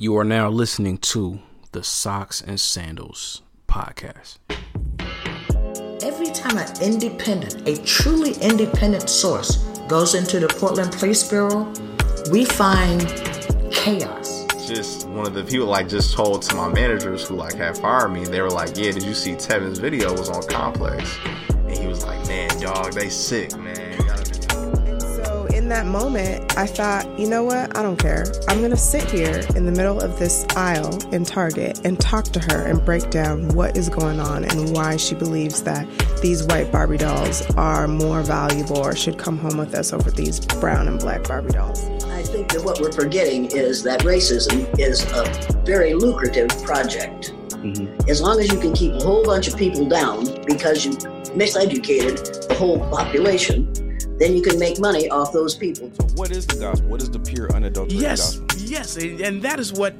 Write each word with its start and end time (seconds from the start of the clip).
You 0.00 0.16
are 0.16 0.24
now 0.24 0.48
listening 0.48 0.98
to 0.98 1.40
the 1.72 1.82
Socks 1.82 2.40
and 2.40 2.60
Sandals 2.60 3.42
podcast. 3.66 4.38
Every 6.04 6.26
time 6.26 6.56
an 6.56 6.68
independent, 6.80 7.66
a 7.66 7.82
truly 7.82 8.34
independent 8.34 9.10
source 9.10 9.56
goes 9.88 10.14
into 10.14 10.38
the 10.38 10.46
Portland 10.46 10.92
Police 10.92 11.28
Bureau, 11.28 11.72
we 12.30 12.44
find 12.44 13.08
chaos. 13.72 14.46
Just 14.68 15.08
one 15.08 15.26
of 15.26 15.34
the 15.34 15.42
people 15.42 15.66
like 15.66 15.88
just 15.88 16.14
told 16.14 16.42
to 16.42 16.54
my 16.54 16.68
managers 16.68 17.26
who 17.26 17.34
like 17.34 17.54
had 17.54 17.76
fired 17.76 18.10
me. 18.10 18.24
They 18.24 18.40
were 18.40 18.50
like, 18.50 18.76
"Yeah, 18.76 18.92
did 18.92 19.02
you 19.02 19.14
see 19.14 19.32
Tevin's 19.32 19.80
video 19.80 20.12
was 20.12 20.28
on 20.28 20.44
Complex?" 20.44 21.18
And 21.48 21.76
he 21.76 21.88
was 21.88 22.04
like, 22.04 22.24
"Man, 22.28 22.48
dog, 22.60 22.92
they 22.92 23.08
sick, 23.08 23.56
man." 23.56 23.67
In 25.68 25.74
that 25.74 25.86
moment, 25.86 26.56
I 26.56 26.64
thought, 26.64 27.06
you 27.18 27.28
know 27.28 27.44
what? 27.44 27.76
I 27.76 27.82
don't 27.82 27.98
care. 27.98 28.24
I'm 28.48 28.60
going 28.60 28.70
to 28.70 28.76
sit 28.76 29.10
here 29.10 29.44
in 29.54 29.66
the 29.66 29.70
middle 29.70 30.00
of 30.00 30.18
this 30.18 30.46
aisle 30.56 30.96
in 31.12 31.26
Target 31.26 31.82
and 31.84 32.00
talk 32.00 32.24
to 32.24 32.40
her 32.40 32.64
and 32.64 32.82
break 32.82 33.10
down 33.10 33.48
what 33.48 33.76
is 33.76 33.90
going 33.90 34.18
on 34.18 34.44
and 34.44 34.74
why 34.74 34.96
she 34.96 35.14
believes 35.14 35.62
that 35.64 35.86
these 36.22 36.42
white 36.44 36.72
Barbie 36.72 36.96
dolls 36.96 37.42
are 37.56 37.86
more 37.86 38.22
valuable 38.22 38.78
or 38.78 38.96
should 38.96 39.18
come 39.18 39.36
home 39.36 39.58
with 39.58 39.74
us 39.74 39.92
over 39.92 40.10
these 40.10 40.40
brown 40.40 40.88
and 40.88 40.98
black 41.00 41.28
Barbie 41.28 41.52
dolls. 41.52 41.84
I 42.04 42.22
think 42.22 42.50
that 42.52 42.64
what 42.64 42.80
we're 42.80 42.90
forgetting 42.90 43.50
is 43.50 43.82
that 43.82 44.00
racism 44.00 44.66
is 44.78 45.04
a 45.12 45.62
very 45.66 45.92
lucrative 45.92 46.48
project. 46.62 47.34
Mm-hmm. 47.50 48.08
As 48.08 48.22
long 48.22 48.40
as 48.40 48.50
you 48.50 48.58
can 48.58 48.72
keep 48.72 48.94
a 48.94 49.04
whole 49.04 49.22
bunch 49.22 49.48
of 49.48 49.56
people 49.58 49.86
down 49.86 50.24
because 50.46 50.86
you 50.86 50.92
miseducated 51.36 52.48
the 52.48 52.54
whole 52.54 52.80
population, 52.88 53.70
then 54.18 54.36
you 54.36 54.42
can 54.42 54.58
make 54.58 54.80
money 54.80 55.08
off 55.08 55.32
those 55.32 55.54
people. 55.54 55.90
So, 55.94 56.04
what 56.14 56.30
is 56.30 56.46
the 56.46 56.58
gospel? 56.58 56.88
What 56.88 57.02
is 57.02 57.10
the 57.10 57.20
pure, 57.20 57.52
unadulterated 57.52 58.00
yes, 58.00 58.38
gospel? 58.38 58.60
Yes, 58.68 58.96
yes, 59.00 59.20
and 59.26 59.42
that 59.42 59.60
is 59.60 59.72
what 59.72 59.94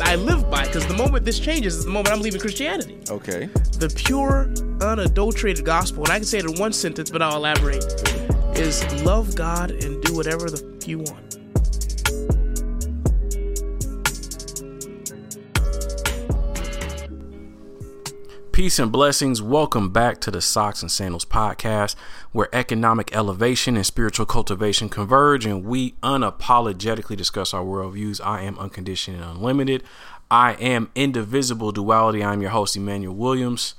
I 0.00 0.14
live 0.16 0.50
by 0.50 0.66
because 0.66 0.86
the 0.86 0.94
moment 0.94 1.24
this 1.24 1.38
changes 1.38 1.76
is 1.76 1.84
the 1.84 1.90
moment 1.90 2.14
I'm 2.14 2.22
leaving 2.22 2.40
Christianity. 2.40 2.98
Okay. 3.10 3.46
The 3.78 3.92
pure, 3.94 4.48
unadulterated 4.80 5.64
gospel, 5.64 6.04
and 6.04 6.12
I 6.12 6.16
can 6.16 6.24
say 6.24 6.38
it 6.38 6.44
in 6.44 6.58
one 6.58 6.72
sentence, 6.72 7.10
but 7.10 7.22
I'll 7.22 7.36
elaborate, 7.36 7.84
is 8.56 8.84
love 9.02 9.34
God 9.34 9.70
and 9.70 10.02
do 10.02 10.14
whatever 10.14 10.48
the 10.48 10.64
f- 10.80 10.88
you 10.88 10.98
want. 10.98 11.33
Peace 18.54 18.78
and 18.78 18.92
blessings. 18.92 19.42
Welcome 19.42 19.90
back 19.90 20.20
to 20.20 20.30
the 20.30 20.40
Socks 20.40 20.80
and 20.80 20.88
Sandals 20.88 21.24
podcast, 21.24 21.96
where 22.30 22.48
economic 22.52 23.12
elevation 23.12 23.74
and 23.74 23.84
spiritual 23.84 24.26
cultivation 24.26 24.88
converge, 24.88 25.44
and 25.44 25.64
we 25.64 25.94
unapologetically 26.04 27.16
discuss 27.16 27.52
our 27.52 27.64
worldviews. 27.64 28.24
I 28.24 28.42
am 28.42 28.56
unconditioned 28.60 29.16
and 29.16 29.26
unlimited. 29.26 29.82
I 30.30 30.52
am 30.52 30.92
indivisible 30.94 31.72
duality. 31.72 32.22
I'm 32.22 32.42
your 32.42 32.52
host, 32.52 32.76
Emmanuel 32.76 33.16
Williams. 33.16 33.74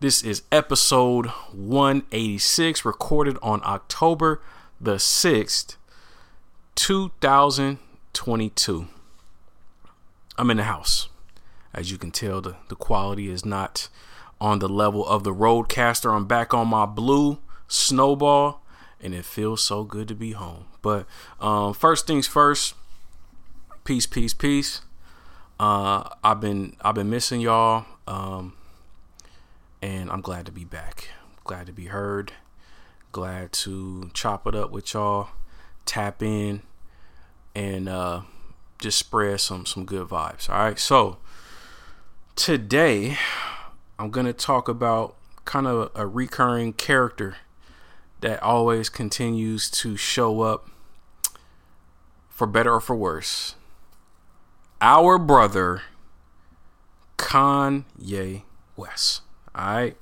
This 0.00 0.22
is 0.22 0.42
episode 0.52 1.28
186, 1.54 2.84
recorded 2.84 3.38
on 3.40 3.62
October 3.64 4.42
the 4.78 4.96
6th, 4.96 5.76
2022. 6.74 8.86
I'm 10.36 10.50
in 10.50 10.58
the 10.58 10.64
house. 10.64 10.99
As 11.72 11.90
you 11.90 11.98
can 11.98 12.10
tell, 12.10 12.40
the, 12.40 12.56
the 12.68 12.74
quality 12.74 13.30
is 13.30 13.44
not 13.44 13.88
on 14.40 14.58
the 14.58 14.68
level 14.68 15.06
of 15.06 15.22
the 15.24 15.34
Rodecaster. 15.34 16.12
I'm 16.14 16.26
back 16.26 16.52
on 16.52 16.68
my 16.68 16.86
blue 16.86 17.38
snowball, 17.68 18.64
and 19.00 19.14
it 19.14 19.24
feels 19.24 19.62
so 19.62 19.84
good 19.84 20.08
to 20.08 20.14
be 20.14 20.32
home. 20.32 20.64
But 20.82 21.06
um, 21.40 21.74
first 21.74 22.06
things 22.06 22.26
first, 22.26 22.74
peace, 23.84 24.06
peace, 24.06 24.34
peace. 24.34 24.82
Uh, 25.58 26.08
I've 26.24 26.40
been 26.40 26.74
I've 26.80 26.94
been 26.94 27.10
missing 27.10 27.40
y'all, 27.40 27.84
um, 28.06 28.54
and 29.82 30.10
I'm 30.10 30.22
glad 30.22 30.46
to 30.46 30.52
be 30.52 30.64
back. 30.64 31.08
Glad 31.44 31.66
to 31.66 31.72
be 31.72 31.86
heard. 31.86 32.32
Glad 33.12 33.52
to 33.52 34.10
chop 34.14 34.46
it 34.46 34.54
up 34.54 34.70
with 34.70 34.94
y'all, 34.94 35.28
tap 35.84 36.22
in, 36.22 36.62
and 37.54 37.88
uh, 37.88 38.22
just 38.78 38.98
spread 38.98 39.40
some 39.40 39.66
some 39.66 39.84
good 39.84 40.08
vibes. 40.08 40.48
All 40.48 40.58
right, 40.58 40.78
so 40.78 41.18
today 42.40 43.18
I'm 43.98 44.08
going 44.08 44.24
to 44.24 44.32
talk 44.32 44.66
about 44.66 45.14
kind 45.44 45.66
of 45.66 45.90
a 45.94 46.06
recurring 46.06 46.72
character 46.72 47.36
that 48.22 48.42
always 48.42 48.88
continues 48.88 49.68
to 49.72 49.98
show 49.98 50.40
up 50.40 50.66
for 52.30 52.46
better 52.46 52.72
or 52.72 52.80
for 52.80 52.96
worse. 52.96 53.56
Our 54.80 55.18
brother, 55.18 55.82
Kanye 57.18 58.44
West. 58.74 59.20
All 59.54 59.74
right. 59.74 59.96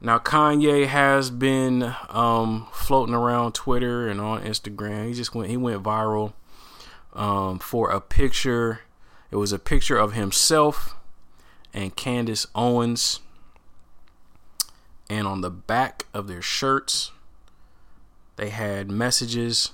Now, 0.00 0.20
Kanye 0.20 0.86
has 0.86 1.30
been 1.30 1.92
um, 2.08 2.68
floating 2.72 3.16
around 3.16 3.56
Twitter 3.56 4.06
and 4.06 4.20
on 4.20 4.44
Instagram. 4.44 5.08
He 5.08 5.14
just 5.14 5.34
went, 5.34 5.50
he 5.50 5.56
went 5.56 5.82
viral 5.82 6.34
um, 7.14 7.58
for 7.58 7.90
a 7.90 8.00
picture. 8.00 8.82
It 9.32 9.36
was 9.36 9.52
a 9.52 9.58
picture 9.58 9.96
of 9.96 10.12
himself 10.12 10.94
and 11.72 11.94
Candace 11.96 12.46
Owens. 12.54 13.20
And 15.08 15.26
on 15.26 15.40
the 15.40 15.50
back 15.50 16.06
of 16.14 16.26
their 16.26 16.42
shirts, 16.42 17.10
they 18.36 18.48
had 18.48 18.90
messages 18.90 19.72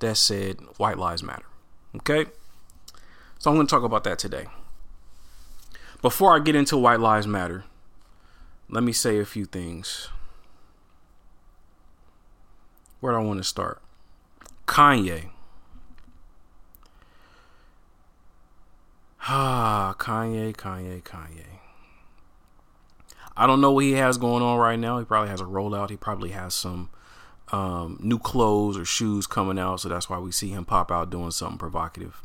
that 0.00 0.16
said 0.16 0.58
White 0.78 0.98
Lives 0.98 1.22
Matter. 1.22 1.46
Okay? 1.96 2.26
So 3.38 3.50
I'm 3.50 3.56
going 3.56 3.66
to 3.66 3.70
talk 3.70 3.84
about 3.84 4.04
that 4.04 4.18
today. 4.18 4.46
Before 6.02 6.34
I 6.34 6.40
get 6.40 6.54
into 6.54 6.76
White 6.76 7.00
Lives 7.00 7.26
Matter, 7.26 7.64
let 8.68 8.82
me 8.82 8.92
say 8.92 9.18
a 9.18 9.24
few 9.24 9.44
things. 9.44 10.08
Where 13.00 13.12
do 13.12 13.18
I 13.18 13.22
want 13.22 13.38
to 13.38 13.44
start? 13.44 13.80
Kanye 14.66 15.30
Ah, 19.22 19.94
Kanye, 19.98 20.54
Kanye, 20.54 21.02
Kanye. 21.02 21.44
I 23.36 23.46
don't 23.46 23.60
know 23.60 23.72
what 23.72 23.84
he 23.84 23.92
has 23.92 24.18
going 24.18 24.42
on 24.42 24.58
right 24.58 24.78
now. 24.78 24.98
He 24.98 25.04
probably 25.04 25.28
has 25.28 25.40
a 25.40 25.44
rollout. 25.44 25.90
He 25.90 25.96
probably 25.96 26.30
has 26.30 26.54
some 26.54 26.90
um, 27.52 27.98
new 28.00 28.18
clothes 28.18 28.76
or 28.76 28.84
shoes 28.84 29.26
coming 29.26 29.58
out, 29.58 29.80
so 29.80 29.88
that's 29.88 30.08
why 30.08 30.18
we 30.18 30.32
see 30.32 30.48
him 30.48 30.64
pop 30.64 30.90
out 30.90 31.10
doing 31.10 31.30
something 31.30 31.58
provocative. 31.58 32.22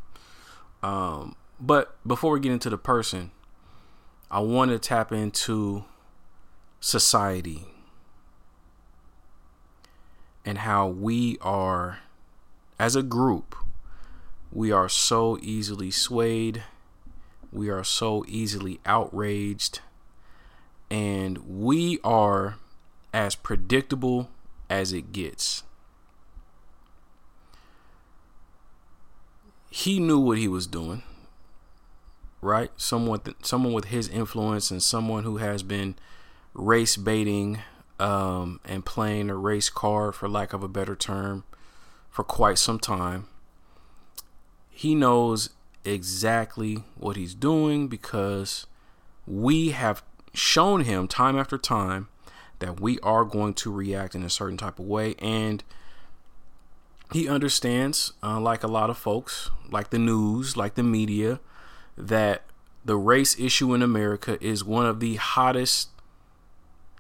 Um, 0.84 1.36
but 1.60 1.98
before 2.06 2.32
we 2.32 2.40
get 2.40 2.52
into 2.52 2.70
the 2.70 2.78
person, 2.78 3.32
I 4.30 4.40
want 4.40 4.72
to 4.72 4.80
tap 4.80 5.12
into 5.12 5.86
society 6.80 7.66
and 10.44 10.60
how 10.60 10.88
we 10.88 11.38
are, 11.42 12.00
as 12.78 12.96
a 12.96 13.04
group, 13.04 13.56
we 14.52 14.72
are 14.72 14.90
so 14.90 15.40
easily 15.42 15.92
swayed 15.92 16.64
we 17.56 17.70
are 17.70 17.84
so 17.84 18.26
easily 18.28 18.80
outraged. 18.86 19.80
And 20.92 21.40
we 21.48 22.00
are 22.04 22.58
as 23.14 23.36
predictable 23.36 24.30
as 24.70 24.94
it 24.94 25.12
gets. 25.12 25.64
He 29.70 30.00
knew 30.00 30.20
what 30.20 30.38
he 30.38 30.48
was 30.48 30.68
doing, 30.68 31.04
right? 32.42 32.72
Someone, 32.78 33.20
th- 33.20 33.38
someone 33.42 33.74
with 33.74 33.86
his 33.86 34.08
influence 34.08 34.72
and 34.72 34.82
someone 34.82 35.24
who 35.24 35.38
has 35.38 35.64
been 35.64 35.96
race 36.54 36.96
baiting 36.96 37.60
um, 38.00 38.60
and 38.64 38.86
playing 38.86 39.30
a 39.30 39.36
race 39.36 39.70
card, 39.70 40.16
for 40.16 40.30
lack 40.30 40.54
of 40.54 40.64
a 40.64 40.68
better 40.68 40.96
term, 40.96 41.44
for 42.10 42.24
quite 42.24 42.58
some 42.58 42.80
time. 42.80 43.28
He 44.70 44.96
knows 44.96 45.50
exactly 45.86 46.84
what 46.96 47.16
he's 47.16 47.34
doing 47.34 47.88
because 47.88 48.68
we 49.26 49.70
have 49.70 50.04
shown 50.34 50.82
him 50.82 51.08
time 51.08 51.38
after 51.38 51.58
time 51.58 52.08
that 52.60 52.80
we 52.80 53.00
are 53.00 53.26
going 53.26 53.54
to 53.54 53.72
react 53.72 54.16
in 54.16 54.24
a 54.24 54.30
certain 54.30 54.58
type 54.58 54.80
of 54.80 54.86
way. 54.86 55.16
And 55.20 55.64
he 57.14 57.28
understands 57.28 58.14
uh, 58.24 58.40
like 58.40 58.64
a 58.64 58.68
lot 58.68 58.90
of 58.90 58.98
folks 58.98 59.52
like 59.70 59.92
the 59.92 60.00
news 60.00 60.58
like 60.58 60.74
the 60.74 60.84
media 60.84 61.40
that 61.96 62.42
the 62.84 62.98
race 62.98 63.40
issue 63.40 63.76
in 63.76 63.84
america 63.84 64.44
is 64.44 64.64
one 64.64 64.88
of 64.88 65.00
the 65.00 65.16
hottest 65.16 65.90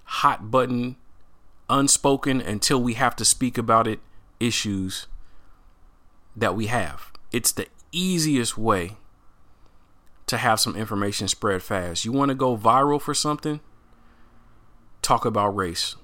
hot 0.04 0.52
button 0.52 0.96
unspoken 1.70 2.42
until 2.42 2.82
we 2.82 2.94
have 2.94 3.16
to 3.16 3.26
speak 3.26 3.58
about 3.58 3.88
it 3.88 4.00
issues 4.40 5.08
that 6.36 6.56
we 6.56 6.68
have. 6.68 7.12
It's 7.32 7.52
the 7.52 7.68
easiest 7.98 8.58
way 8.58 8.98
to 10.28 10.38
have 10.38 10.60
some 10.60 10.76
information 10.76 11.28
spread 11.28 11.62
fast. 11.62 12.06
You 12.06 12.12
want 12.12 12.30
to 12.30 12.36
go 12.36 12.58
viral 12.58 13.02
for 13.02 13.14
something? 13.14 13.60
Talk 15.02 15.26
about 15.26 15.56
race 15.56 15.96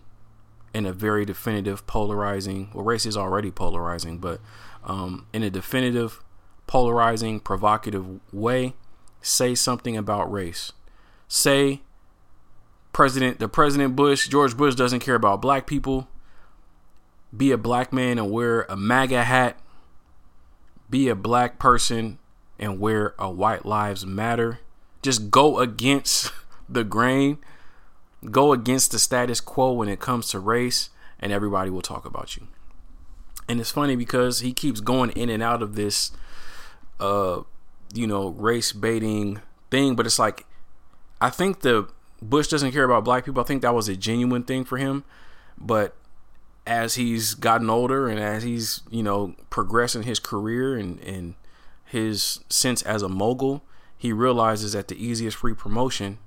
in 0.74 0.86
a 0.86 0.94
very 0.94 1.26
definitive, 1.26 1.86
polarizing. 1.88 2.70
Well, 2.74 2.86
race 2.86 3.06
is 3.06 3.18
already 3.18 3.52
polarizing, 3.52 4.20
but 4.20 4.40
um, 4.84 5.28
in 5.34 5.44
a 5.44 5.50
definitive, 5.50 6.24
polarizing, 6.68 7.40
provocative 7.40 8.20
way, 8.32 8.74
say 9.22 9.56
something 9.56 9.98
about 9.98 10.32
race. 10.32 10.72
Say 11.28 11.82
President 12.94 13.40
the 13.40 13.48
President 13.48 13.96
Bush, 13.96 14.28
George 14.28 14.56
Bush 14.56 14.76
doesn't 14.76 15.00
care 15.00 15.16
about 15.16 15.42
black 15.42 15.66
people. 15.66 16.08
Be 17.36 17.52
a 17.52 17.58
black 17.58 17.94
man 17.94 18.18
and 18.18 18.30
wear 18.30 18.64
a 18.64 18.76
MAGA 18.76 19.24
hat. 19.24 19.58
Be 20.92 21.10
a 21.10 21.16
black 21.16 21.58
person 21.58 22.20
and 22.60 22.80
wear 22.80 23.16
a 23.18 23.32
white 23.32 23.66
lives 23.66 24.06
matter. 24.06 24.60
Just 25.02 25.32
go 25.32 25.58
against 25.58 26.32
the 26.70 26.84
grain. 26.84 27.40
Go 28.30 28.54
against 28.54 28.92
the 28.92 29.00
status 29.00 29.42
quo 29.42 29.72
when 29.72 29.90
it 29.90 30.00
comes 30.00 30.30
to 30.30 30.40
race 30.40 30.92
and 31.20 31.32
everybody 31.32 31.72
will 31.72 31.82
talk 31.82 32.06
about 32.06 32.38
you. 32.38 32.48
And 33.50 33.60
it's 33.60 33.72
funny 33.72 33.96
because 33.96 34.42
he 34.42 34.54
keeps 34.54 34.80
going 34.80 35.10
in 35.12 35.30
and 35.30 35.42
out 35.42 35.64
of 35.64 35.76
this 35.76 36.12
uh 37.00 37.42
you 37.94 38.08
know, 38.08 38.30
race 38.30 38.72
baiting 38.72 39.42
thing, 39.70 39.96
but 39.96 40.06
it's 40.06 40.20
like 40.20 40.46
I 41.20 41.30
think 41.30 41.62
the 41.62 41.88
Bush 42.22 42.48
doesn't 42.48 42.72
care 42.72 42.84
about 42.84 43.04
black 43.04 43.26
people. 43.26 43.42
I 43.42 43.46
think 43.46 43.62
that 43.64 43.74
was 43.74 43.88
a 43.90 43.96
genuine 43.96 44.44
thing 44.44 44.64
for 44.64 44.78
him. 44.78 45.04
But 45.58 45.96
as 46.66 46.96
he's 46.96 47.34
gotten 47.34 47.70
older 47.70 48.08
and 48.08 48.20
as 48.20 48.44
he's, 48.44 48.82
you 48.90 49.04
know, 49.04 49.36
progressing 49.50 50.04
his 50.04 50.20
career 50.20 50.78
and, 50.78 51.00
and 51.00 51.36
his 51.86 52.40
sense 52.50 52.82
as 52.84 53.02
a 53.02 53.10
mogul, 53.10 53.64
he 53.98 54.14
realizes 54.14 54.74
that 54.74 54.88
the 54.88 55.04
easiest 55.04 55.38
free 55.38 55.54
promotion, 55.54 56.18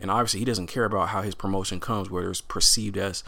and 0.00 0.10
obviously 0.10 0.40
he 0.40 0.46
doesn't 0.46 0.66
care 0.66 0.84
about 0.84 1.08
how 1.08 1.22
his 1.22 1.34
promotion 1.34 1.80
comes, 1.80 2.10
whether 2.10 2.30
it's 2.30 2.40
perceived 2.40 2.96
as 2.96 3.22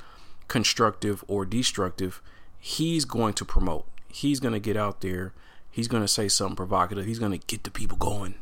constructive 0.48 1.24
or 1.28 1.44
destructive, 1.44 2.22
he's 2.58 3.04
going 3.04 3.34
to 3.34 3.44
promote. 3.44 3.86
He's 4.08 4.40
going 4.40 4.54
to 4.54 4.60
get 4.60 4.76
out 4.76 5.00
there. 5.00 5.32
He's 5.70 5.88
going 5.88 6.02
to 6.02 6.08
say 6.08 6.28
something 6.28 6.56
provocative. 6.56 7.06
He's 7.06 7.18
going 7.18 7.32
to 7.32 7.46
get 7.46 7.64
the 7.64 7.70
people 7.70 7.98
going 7.98 8.34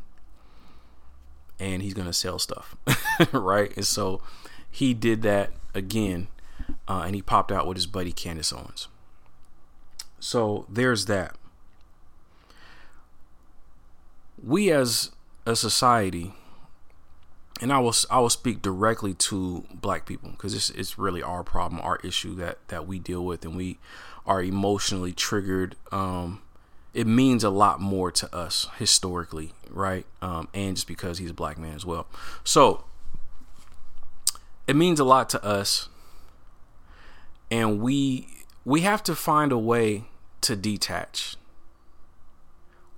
and 1.59 1.81
he's 1.81 1.93
gonna 1.93 2.13
sell 2.13 2.39
stuff, 2.39 2.75
right? 3.31 3.75
And 3.75 3.85
so 3.85 4.21
he 4.69 4.93
did 4.93 5.21
that 5.23 5.51
again, 5.73 6.27
uh, 6.87 7.03
and 7.05 7.15
he 7.15 7.21
popped 7.21 7.51
out 7.51 7.67
with 7.67 7.77
his 7.77 7.87
buddy 7.87 8.11
Candace 8.11 8.53
Owens. 8.53 8.87
So 10.19 10.65
there's 10.69 11.05
that. 11.05 11.35
We 14.43 14.71
as 14.71 15.11
a 15.45 15.55
society, 15.55 16.33
and 17.61 17.73
I 17.73 17.79
will 17.79 17.93
I 18.09 18.19
will 18.19 18.29
speak 18.29 18.61
directly 18.61 19.13
to 19.15 19.65
black 19.73 20.05
people 20.05 20.31
because 20.31 20.53
it's 20.53 20.69
it's 20.71 20.97
really 20.97 21.23
our 21.23 21.43
problem, 21.43 21.81
our 21.81 21.97
issue 22.03 22.35
that 22.35 22.59
that 22.67 22.87
we 22.87 22.99
deal 22.99 23.25
with, 23.25 23.43
and 23.45 23.55
we 23.55 23.79
are 24.25 24.43
emotionally 24.43 25.13
triggered 25.13 25.75
um, 25.91 26.41
it 26.97 27.05
means 27.05 27.43
a 27.43 27.51
lot 27.51 27.79
more 27.79 28.11
to 28.11 28.35
us 28.35 28.67
historically, 28.79 29.53
right? 29.69 30.03
Um, 30.19 30.47
and 30.51 30.75
just 30.75 30.87
because 30.87 31.19
he's 31.19 31.29
a 31.29 31.33
black 31.33 31.59
man 31.59 31.75
as 31.75 31.85
well. 31.85 32.07
So 32.43 32.85
it 34.65 34.75
means 34.75 34.99
a 34.99 35.03
lot 35.03 35.29
to 35.29 35.43
us, 35.45 35.89
and 37.49 37.81
we 37.81 38.27
we 38.65 38.81
have 38.81 39.03
to 39.03 39.15
find 39.15 39.51
a 39.51 39.57
way 39.57 40.05
to 40.41 40.55
detach, 40.55 41.35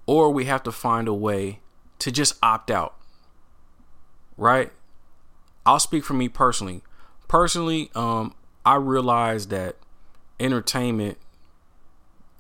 or 0.06 0.31
we 0.31 0.46
have 0.46 0.63
to 0.63 0.72
find 0.72 1.07
a 1.07 1.13
way 1.13 1.60
to 2.00 2.12
just 2.12 2.36
opt 2.42 2.72
out, 2.72 2.96
right? 4.38 4.72
I'll 5.66 5.80
speak 5.80 6.04
for 6.04 6.13
me 6.13 6.30
personally. 6.30 6.81
Personally, 7.28 7.92
um, 7.94 8.34
I 8.66 8.75
realize 8.75 9.48
that 9.48 9.75
entertainment 10.40 11.18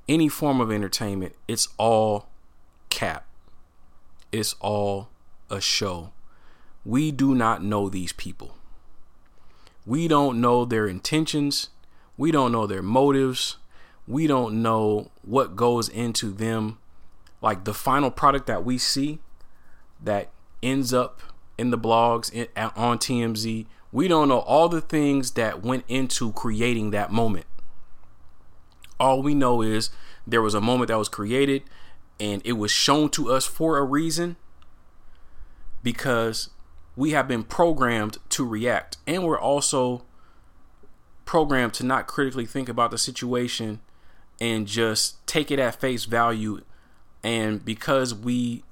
any 0.09 0.27
form 0.27 0.59
of 0.59 0.71
entertainment, 0.71 1.35
it's 1.47 1.69
all 1.77 2.29
cap. 2.89 3.27
It's 4.31 4.55
all 4.59 5.09
a 5.49 5.61
show. 5.61 6.11
We 6.83 7.11
do 7.11 7.35
not 7.35 7.63
know 7.63 7.89
these 7.89 8.11
people. 8.11 8.57
We 9.85 10.07
don't 10.07 10.41
know 10.41 10.65
their 10.65 10.87
intentions. 10.87 11.69
We 12.19 12.31
don't 12.31 12.51
know 12.51 12.67
their 12.67 12.81
motives. 12.81 13.55
We 14.05 14.27
don't 14.27 14.61
know 14.61 15.09
what 15.21 15.55
goes 15.55 15.87
into 15.87 16.31
them. 16.33 16.77
Like 17.41 17.63
the 17.63 17.73
final 17.73 18.11
product 18.11 18.45
that 18.47 18.65
we 18.65 18.77
see 18.77 19.19
that 20.03 20.29
ends 20.61 20.93
up 20.93 21.21
in 21.57 21.71
the 21.71 21.77
blogs 21.77 22.29
in, 22.33 22.49
on 22.75 22.97
TMZ, 22.97 23.67
we 23.93 24.09
don't 24.09 24.27
know 24.27 24.39
all 24.39 24.67
the 24.67 24.81
things 24.81 25.31
that 25.31 25.63
went 25.63 25.85
into 25.87 26.33
creating 26.33 26.91
that 26.91 27.09
moment. 27.09 27.45
All 28.99 29.23
we 29.23 29.33
know 29.33 29.61
is 29.61 29.89
there 30.27 30.41
was 30.41 30.53
a 30.53 30.59
moment 30.59 30.89
that 30.89 30.97
was 30.97 31.07
created 31.07 31.63
and 32.19 32.41
it 32.43 32.53
was 32.53 32.69
shown 32.69 33.07
to 33.11 33.31
us 33.31 33.45
for 33.45 33.77
a 33.77 33.83
reason 33.85 34.35
because 35.81 36.49
we 36.97 37.11
have 37.11 37.29
been 37.29 37.43
programmed 37.43 38.17
to 38.27 38.45
react 38.45 38.97
and 39.07 39.23
we're 39.23 39.39
also 39.39 40.03
programmed 41.29 41.75
to 41.75 41.85
not 41.85 42.07
critically 42.07 42.43
think 42.43 42.67
about 42.67 42.89
the 42.89 42.97
situation 42.97 43.79
and 44.41 44.65
just 44.65 45.27
take 45.27 45.51
it 45.51 45.59
at 45.59 45.79
face 45.79 46.05
value 46.05 46.59
and 47.23 47.63
because 47.63 48.15
we 48.15 48.63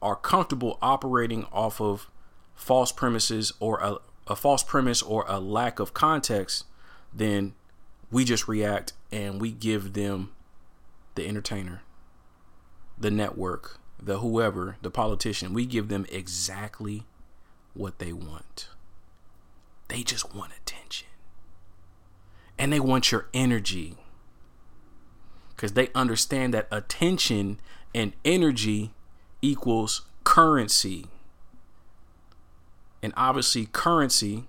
are 0.00 0.16
comfortable 0.16 0.78
operating 0.80 1.44
off 1.52 1.82
of 1.82 2.10
false 2.54 2.90
premises 2.92 3.52
or 3.60 3.78
a, 3.80 3.98
a 4.26 4.34
false 4.34 4.62
premise 4.62 5.02
or 5.02 5.26
a 5.28 5.38
lack 5.38 5.78
of 5.78 5.92
context 5.92 6.64
then 7.12 7.52
we 8.10 8.24
just 8.24 8.48
react 8.48 8.94
and 9.12 9.38
we 9.38 9.52
give 9.52 9.92
them 9.92 10.32
the 11.14 11.28
entertainer, 11.28 11.82
the 12.98 13.10
network, 13.10 13.78
the 14.02 14.20
whoever, 14.20 14.78
the 14.80 14.90
politician, 14.90 15.52
we 15.52 15.66
give 15.66 15.88
them 15.88 16.06
exactly 16.10 17.04
what 17.74 17.98
they 17.98 18.14
want. 18.14 18.70
They 19.88 20.02
just 20.02 20.34
want 20.34 20.52
attention. 20.52 20.61
And 22.62 22.72
they 22.72 22.78
want 22.78 23.10
your 23.10 23.26
energy. 23.34 23.96
Because 25.50 25.72
they 25.72 25.88
understand 25.96 26.54
that 26.54 26.68
attention 26.70 27.58
and 27.92 28.12
energy 28.24 28.92
equals 29.42 30.02
currency. 30.22 31.06
And 33.02 33.12
obviously, 33.16 33.66
currency 33.66 34.44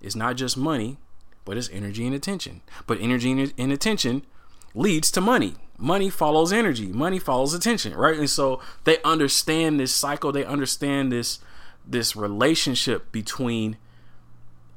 is 0.00 0.14
not 0.14 0.36
just 0.36 0.56
money, 0.56 0.98
but 1.44 1.56
it's 1.56 1.68
energy 1.70 2.06
and 2.06 2.14
attention. 2.14 2.60
But 2.86 3.00
energy 3.00 3.52
and 3.58 3.72
attention 3.72 4.24
leads 4.72 5.10
to 5.10 5.20
money. 5.20 5.56
Money 5.76 6.10
follows 6.10 6.52
energy. 6.52 6.92
Money 6.92 7.18
follows 7.18 7.54
attention, 7.54 7.92
right? 7.92 8.16
And 8.16 8.30
so 8.30 8.60
they 8.84 9.02
understand 9.02 9.80
this 9.80 9.92
cycle. 9.92 10.30
They 10.30 10.44
understand 10.44 11.10
this 11.10 11.40
this 11.84 12.14
relationship 12.14 13.10
between 13.10 13.78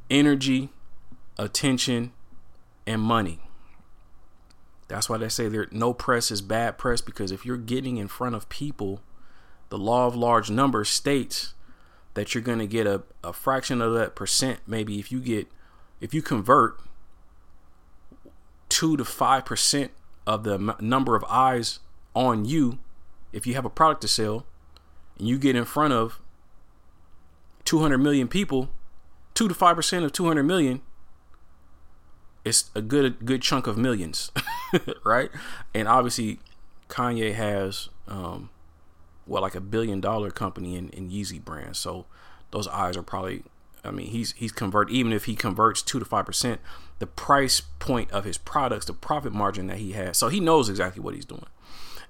energy, 0.09 0.69
attention, 1.37 2.13
and 2.85 3.01
money. 3.01 3.39
That's 4.87 5.09
why 5.09 5.17
they 5.17 5.29
say 5.29 5.47
there 5.47 5.67
no 5.71 5.93
press 5.93 6.31
is 6.31 6.41
bad 6.41 6.77
press 6.77 6.99
because 6.99 7.31
if 7.31 7.45
you're 7.45 7.57
getting 7.57 7.97
in 7.97 8.07
front 8.07 8.35
of 8.35 8.49
people, 8.49 9.01
the 9.69 9.77
law 9.77 10.05
of 10.05 10.15
large 10.15 10.49
numbers 10.49 10.89
states 10.89 11.53
that 12.13 12.33
you're 12.35 12.43
going 12.43 12.59
to 12.59 12.67
get 12.67 12.85
a, 12.85 13.03
a 13.23 13.31
fraction 13.31 13.81
of 13.81 13.93
that 13.93 14.15
percent. 14.15 14.59
Maybe 14.67 14.99
if 14.99 15.11
you 15.11 15.19
get 15.19 15.47
if 16.01 16.13
you 16.13 16.21
convert 16.21 16.77
two 18.67 18.97
to 18.97 19.05
five 19.05 19.45
percent 19.45 19.91
of 20.27 20.43
the 20.43 20.55
m- 20.55 20.75
number 20.79 21.15
of 21.15 21.23
eyes 21.29 21.79
on 22.13 22.45
you, 22.45 22.79
if 23.31 23.47
you 23.47 23.53
have 23.53 23.65
a 23.65 23.69
product 23.69 24.01
to 24.01 24.07
sell, 24.07 24.45
and 25.17 25.27
you 25.27 25.37
get 25.39 25.55
in 25.55 25.65
front 25.65 25.93
of 25.93 26.19
200 27.63 27.97
million 27.97 28.27
people, 28.27 28.69
two 29.33 29.47
to 29.47 29.53
five 29.53 29.77
percent 29.77 30.03
of 30.03 30.11
200 30.11 30.43
million, 30.43 30.81
it's 32.43 32.69
a 32.75 32.81
good 32.81 33.25
good 33.25 33.41
chunk 33.41 33.67
of 33.67 33.77
millions, 33.77 34.31
right? 35.03 35.29
And 35.73 35.87
obviously, 35.87 36.39
Kanye 36.89 37.33
has 37.33 37.89
um, 38.07 38.49
well 39.27 39.41
like 39.41 39.55
a 39.55 39.61
billion 39.61 40.01
dollar 40.01 40.31
company 40.31 40.75
in, 40.75 40.89
in 40.89 41.09
Yeezy 41.09 41.43
brand, 41.43 41.75
so 41.75 42.05
those 42.51 42.67
eyes 42.67 42.97
are 42.97 43.03
probably 43.03 43.43
I 43.83 43.91
mean, 43.91 44.07
he's 44.07 44.33
he's 44.33 44.51
convert 44.51 44.89
even 44.89 45.11
if 45.11 45.25
he 45.25 45.35
converts 45.35 45.81
two 45.81 45.99
to 45.99 46.05
five 46.05 46.25
percent, 46.25 46.61
the 46.99 47.07
price 47.07 47.61
point 47.79 48.11
of 48.11 48.25
his 48.25 48.37
products, 48.37 48.85
the 48.85 48.93
profit 48.93 49.33
margin 49.33 49.67
that 49.67 49.77
he 49.77 49.93
has. 49.93 50.17
So 50.17 50.29
he 50.29 50.39
knows 50.39 50.69
exactly 50.69 51.01
what 51.01 51.15
he's 51.15 51.25
doing. 51.25 51.45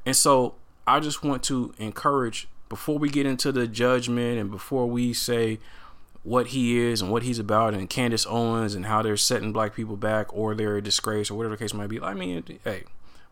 And 0.06 0.16
so 0.16 0.56
I 0.86 1.00
just 1.00 1.24
want 1.24 1.44
to 1.44 1.74
encourage 1.78 2.48
before 2.70 2.98
we 2.98 3.10
get 3.10 3.26
into 3.26 3.52
the 3.52 3.68
judgment 3.68 4.40
and 4.40 4.50
before 4.50 4.88
we 4.88 5.14
say 5.14 5.60
what 6.24 6.48
he 6.48 6.78
is 6.78 7.02
and 7.02 7.12
what 7.12 7.24
he's 7.24 7.40
about 7.40 7.74
and 7.74 7.90
Candace 7.90 8.26
Owens 8.28 8.76
and 8.76 8.86
how 8.86 9.02
they're 9.02 9.18
setting 9.18 9.52
black 9.52 9.74
people 9.74 9.98
back 9.98 10.34
or 10.36 10.54
they're 10.54 10.78
a 10.78 10.82
disgrace 10.82 11.32
or 11.32 11.36
whatever 11.36 11.56
the 11.56 11.64
case 11.64 11.74
might 11.74 11.88
be. 11.88 12.00
I 12.00 12.14
mean, 12.14 12.60
hey, 12.64 12.84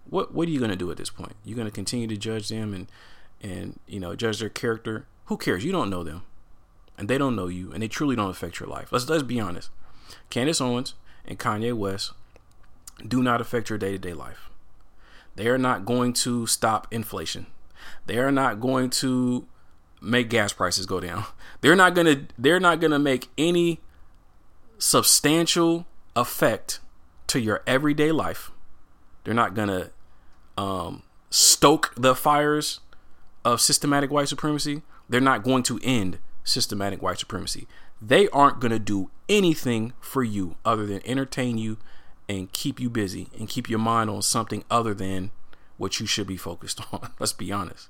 what 0.10 0.34
what 0.34 0.48
are 0.48 0.52
you 0.52 0.60
gonna 0.60 0.76
do 0.76 0.90
at 0.92 0.98
this 0.98 1.10
point? 1.10 1.36
You're 1.44 1.58
gonna 1.58 1.72
continue 1.72 2.08
to 2.08 2.18
judge 2.18 2.50
them 2.50 2.74
and 2.74 2.88
and 3.42 3.80
you 3.88 4.00
know 4.00 4.16
judge 4.16 4.40
their 4.40 4.50
character. 4.50 5.06
Who 5.26 5.38
cares? 5.38 5.64
You 5.64 5.72
don't 5.72 5.90
know 5.90 6.04
them 6.04 6.24
and 6.98 7.08
they 7.08 7.18
don't 7.18 7.36
know 7.36 7.48
you 7.48 7.72
and 7.72 7.82
they 7.82 7.88
truly 7.88 8.16
don't 8.16 8.30
affect 8.30 8.60
your 8.60 8.70
life. 8.70 8.92
Let's 8.92 9.08
let's 9.08 9.24
be 9.24 9.40
honest. 9.40 9.70
Candace 10.30 10.60
Owens 10.60 10.96
and 11.26 11.38
Kanye 11.38 11.74
West 11.74 12.14
do 13.08 13.22
not 13.24 13.40
affect 13.40 13.70
your 13.70 13.78
day-to-day 13.78 14.14
life. 14.14 14.50
They 15.36 15.48
are 15.48 15.58
not 15.58 15.86
going 15.86 16.14
to 16.14 16.48
stop 16.48 16.88
inflation. 16.92 17.46
They 18.08 18.18
are 18.18 18.32
not 18.32 18.60
going 18.60 18.90
to 18.90 19.48
make 20.02 20.30
gas 20.30 20.54
prices 20.54 20.86
go 20.86 21.00
down. 21.00 21.26
They're 21.62 21.76
not 21.76 21.94
going 21.94 22.08
to 22.08 22.26
they're 22.38 22.60
not 22.60 22.80
going 22.80 22.92
to 22.92 23.00
make 23.00 23.28
any 23.38 23.82
substantial 24.78 25.86
effect 26.16 26.80
to 27.28 27.40
your 27.40 27.62
everyday 27.68 28.14
life. 28.14 28.52
They're 29.24 29.34
not 29.34 29.54
going 29.54 29.68
to 29.68 29.92
um, 30.58 31.04
stoke 31.30 31.94
the 31.98 32.16
fires 32.16 32.80
of 33.44 33.60
systematic 33.60 34.10
white 34.10 34.30
supremacy. 34.30 34.84
They're 35.10 35.20
not 35.20 35.44
going 35.44 35.64
to 35.64 35.80
end 35.84 36.20
systematic 36.46 37.02
white 37.02 37.20
supremacy. 37.20 37.68
They 38.02 38.30
aren't 38.30 38.60
going 38.60 38.72
to 38.72 38.80
do 38.80 39.12
anything 39.28 39.94
for 40.00 40.24
you 40.24 40.56
other 40.64 40.86
than 40.86 41.02
entertain 41.06 41.58
you 41.58 41.78
and 42.28 42.52
keep 42.54 42.80
you 42.80 42.90
busy 42.90 43.28
and 43.38 43.50
keep 43.50 43.70
your 43.70 43.80
mind 43.80 44.10
on 44.10 44.22
something 44.22 44.64
other 44.70 44.94
than 44.94 45.32
what 45.78 46.00
you 46.00 46.06
should 46.06 46.28
be 46.28 46.38
focused 46.38 46.82
on. 46.94 47.12
Let's 47.20 47.34
be 47.34 47.52
honest. 47.52 47.90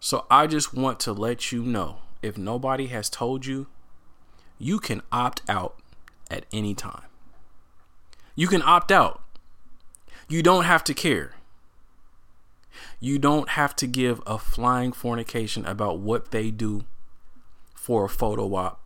So 0.00 0.26
I 0.30 0.46
just 0.46 0.74
want 0.74 1.00
to 1.00 1.12
let 1.12 1.52
you 1.52 1.62
know 1.62 1.98
if 2.22 2.36
nobody 2.36 2.86
has 2.88 3.08
told 3.08 3.46
you, 3.46 3.66
you 4.58 4.78
can 4.78 5.02
opt 5.12 5.42
out 5.48 5.76
at 6.30 6.46
any 6.52 6.74
time. 6.74 7.04
You 8.34 8.48
can 8.48 8.62
opt 8.62 8.90
out. 8.90 9.22
You 10.28 10.42
don't 10.42 10.64
have 10.64 10.84
to 10.84 10.94
care. 10.94 11.34
You 13.00 13.18
don't 13.18 13.50
have 13.50 13.74
to 13.76 13.86
give 13.86 14.20
a 14.26 14.38
flying 14.38 14.92
fornication 14.92 15.64
about 15.64 15.98
what 15.98 16.30
they 16.30 16.50
do 16.50 16.84
for 17.74 18.04
a 18.04 18.08
photo 18.08 18.54
op 18.54 18.80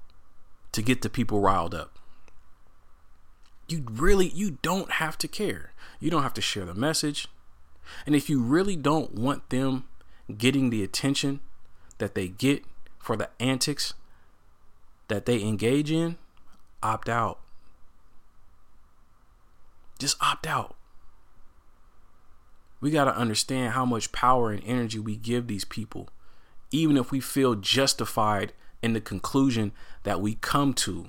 to 0.72 0.82
get 0.82 1.02
the 1.02 1.10
people 1.10 1.40
riled 1.40 1.74
up. 1.74 1.98
You 3.68 3.84
really 3.90 4.28
you 4.28 4.58
don't 4.62 4.92
have 4.92 5.16
to 5.18 5.28
care. 5.28 5.72
You 5.98 6.10
don't 6.10 6.22
have 6.22 6.34
to 6.34 6.40
share 6.40 6.64
the 6.64 6.74
message. 6.74 7.28
And 8.06 8.14
if 8.14 8.28
you 8.28 8.40
really 8.40 8.76
don't 8.76 9.14
want 9.14 9.50
them 9.50 9.84
getting 10.38 10.70
the 10.70 10.82
attention 10.82 11.40
that 11.98 12.14
they 12.14 12.28
get 12.28 12.64
for 12.98 13.16
the 13.16 13.28
antics 13.38 13.94
that 15.08 15.26
they 15.26 15.42
engage 15.42 15.90
in, 15.90 16.16
opt 16.82 17.08
out. 17.08 17.38
Just 19.98 20.16
opt 20.22 20.46
out. 20.46 20.74
We 22.80 22.90
got 22.90 23.04
to 23.04 23.16
understand 23.16 23.74
how 23.74 23.84
much 23.84 24.12
power 24.12 24.50
and 24.50 24.62
energy 24.64 24.98
we 24.98 25.16
give 25.16 25.46
these 25.46 25.64
people, 25.64 26.08
even 26.70 26.96
if 26.96 27.10
we 27.10 27.20
feel 27.20 27.54
justified 27.54 28.52
in 28.82 28.94
the 28.94 29.00
conclusion 29.00 29.72
that 30.04 30.20
we 30.20 30.36
come 30.36 30.72
to. 30.72 31.08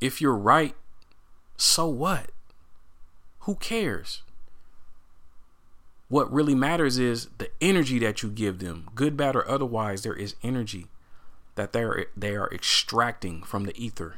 If 0.00 0.20
you're 0.20 0.36
right, 0.36 0.74
so 1.56 1.86
what? 1.86 2.30
Who 3.40 3.56
cares? 3.56 4.22
What 6.08 6.32
really 6.32 6.54
matters 6.54 6.98
is 6.98 7.28
the 7.38 7.50
energy 7.60 7.98
that 7.98 8.22
you 8.22 8.30
give 8.30 8.60
them, 8.60 8.88
good, 8.94 9.16
bad, 9.16 9.34
or 9.34 9.48
otherwise. 9.48 10.02
There 10.02 10.14
is 10.14 10.36
energy 10.42 10.86
that 11.56 11.72
they 11.72 11.82
are 11.82 12.06
they 12.16 12.36
are 12.36 12.52
extracting 12.52 13.42
from 13.42 13.64
the 13.64 13.76
ether. 13.82 14.16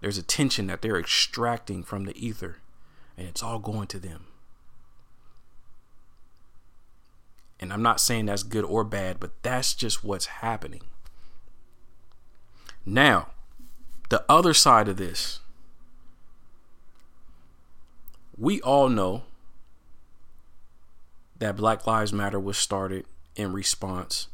There's 0.00 0.18
a 0.18 0.22
tension 0.22 0.68
that 0.68 0.82
they're 0.82 0.98
extracting 0.98 1.82
from 1.82 2.04
the 2.04 2.16
ether, 2.24 2.58
and 3.16 3.26
it's 3.26 3.42
all 3.42 3.58
going 3.58 3.88
to 3.88 3.98
them. 3.98 4.26
And 7.58 7.72
I'm 7.72 7.82
not 7.82 8.00
saying 8.00 8.26
that's 8.26 8.42
good 8.42 8.64
or 8.64 8.84
bad, 8.84 9.18
but 9.18 9.32
that's 9.42 9.74
just 9.74 10.04
what's 10.04 10.26
happening. 10.26 10.82
Now, 12.84 13.30
the 14.10 14.24
other 14.28 14.54
side 14.54 14.88
of 14.88 14.98
this, 14.98 15.40
we 18.36 18.60
all 18.60 18.88
know 18.88 19.22
that 21.38 21.56
Black 21.56 21.86
Lives 21.86 22.12
Matter 22.12 22.40
was 22.40 22.56
started 22.58 23.04
in 23.34 23.52
response 23.52 24.28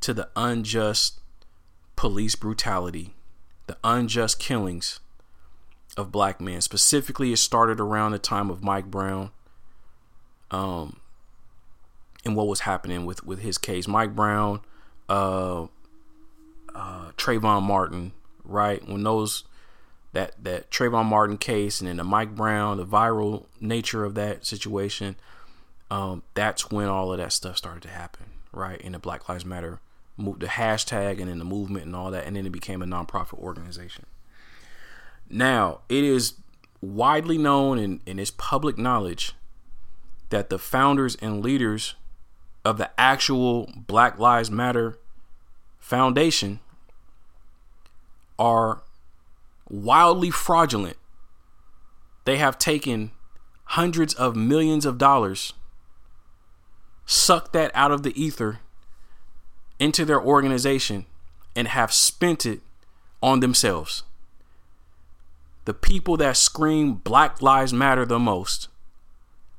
to 0.00 0.14
the 0.14 0.28
unjust 0.36 1.20
police 1.96 2.34
brutality, 2.34 3.14
the 3.66 3.76
unjust 3.84 4.38
killings 4.38 5.00
of 5.96 6.10
black 6.10 6.40
men. 6.40 6.60
Specifically, 6.60 7.32
it 7.32 7.36
started 7.38 7.80
around 7.80 8.12
the 8.12 8.18
time 8.18 8.50
of 8.50 8.62
Mike 8.62 8.86
Brown. 8.86 9.30
Um, 10.50 11.00
and 12.24 12.36
what 12.36 12.46
was 12.46 12.60
happening 12.60 13.04
with 13.04 13.24
with 13.24 13.40
his 13.40 13.58
case. 13.58 13.88
Mike 13.88 14.14
Brown, 14.14 14.60
uh, 15.08 15.62
uh, 16.74 17.10
Trayvon 17.16 17.62
Martin, 17.62 18.12
right? 18.44 18.86
When 18.88 19.02
those 19.02 19.44
that 20.12 20.42
that 20.42 20.70
Trayvon 20.70 21.06
Martin 21.06 21.38
case 21.38 21.80
and 21.80 21.88
then 21.88 21.96
the 21.96 22.04
Mike 22.04 22.34
Brown, 22.34 22.76
the 22.76 22.86
viral 22.86 23.46
nature 23.60 24.04
of 24.04 24.14
that 24.14 24.46
situation, 24.46 25.16
um, 25.92 26.22
that's 26.32 26.70
when 26.70 26.88
all 26.88 27.12
of 27.12 27.18
that 27.18 27.34
stuff 27.34 27.58
started 27.58 27.82
to 27.82 27.90
happen, 27.90 28.24
right? 28.50 28.80
In 28.80 28.92
the 28.92 28.98
Black 28.98 29.28
Lives 29.28 29.44
Matter, 29.44 29.78
move 30.16 30.38
the 30.38 30.46
hashtag 30.46 31.20
and 31.20 31.28
then 31.28 31.38
the 31.38 31.44
movement 31.44 31.84
and 31.84 31.94
all 31.94 32.10
that, 32.10 32.24
and 32.24 32.34
then 32.34 32.46
it 32.46 32.50
became 32.50 32.80
a 32.80 32.86
nonprofit 32.86 33.38
organization. 33.38 34.06
Now 35.28 35.80
it 35.90 36.02
is 36.02 36.36
widely 36.80 37.36
known 37.36 37.78
and, 37.78 38.00
and 38.06 38.18
it's 38.18 38.30
public 38.30 38.78
knowledge 38.78 39.34
that 40.30 40.48
the 40.48 40.58
founders 40.58 41.14
and 41.16 41.44
leaders 41.44 41.94
of 42.64 42.78
the 42.78 42.90
actual 42.98 43.70
Black 43.76 44.18
Lives 44.18 44.50
Matter 44.50 44.98
Foundation 45.78 46.60
are 48.38 48.82
wildly 49.68 50.30
fraudulent. 50.30 50.96
They 52.24 52.38
have 52.38 52.58
taken 52.58 53.10
hundreds 53.64 54.14
of 54.14 54.34
millions 54.34 54.86
of 54.86 54.96
dollars, 54.96 55.52
sucked 57.06 57.52
that 57.52 57.70
out 57.74 57.90
of 57.90 58.02
the 58.02 58.20
ether 58.20 58.60
into 59.78 60.04
their 60.04 60.22
organization, 60.22 61.06
and 61.56 61.68
have 61.68 61.92
spent 61.92 62.46
it 62.46 62.60
on 63.22 63.40
themselves. 63.40 64.04
The 65.64 65.74
people 65.74 66.16
that 66.18 66.36
scream 66.36 66.94
Black 66.94 67.42
Lives 67.42 67.72
Matter 67.72 68.06
the 68.06 68.18
most 68.18 68.68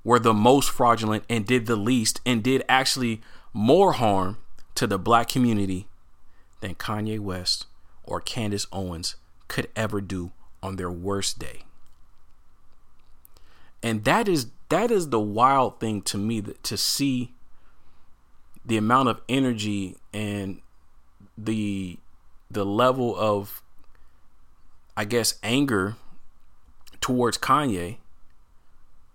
were 0.04 0.20
the 0.20 0.34
most 0.34 0.70
fraudulent 0.70 1.24
and 1.30 1.46
did 1.46 1.66
the 1.66 1.76
least 1.76 2.22
and 2.26 2.44
did 2.44 2.64
actually 2.68 3.22
more 3.54 3.94
harm 3.94 4.38
to 4.76 4.88
the 4.88 4.98
black 4.98 5.30
community 5.30 5.88
than 6.62 6.76
Kanye 6.76 7.20
West 7.20 7.68
or 8.04 8.20
Candace 8.20 8.68
Owens 8.72 9.16
could 9.48 9.70
ever 9.76 10.02
do 10.02 10.32
on 10.62 10.78
their 10.78 10.92
worst 10.92 11.38
day. 11.38 11.64
And 13.84 14.06
that 14.06 14.28
is 14.28 14.48
that 14.70 14.90
is 14.90 15.10
the 15.10 15.20
wild 15.20 15.80
thing 15.80 16.02
to 16.04 16.18
me 16.18 16.40
that, 16.40 16.64
to 16.64 16.78
see 16.78 17.34
the 18.66 18.78
amount 18.78 19.10
of 19.10 19.22
energy 19.28 19.98
and 20.14 20.62
the 21.38 22.00
the 22.50 22.66
level 22.66 23.16
of 23.16 23.62
I 24.96 25.06
guess 25.06 25.38
anger 25.44 25.96
towards 27.02 27.38
Kanye 27.38 27.98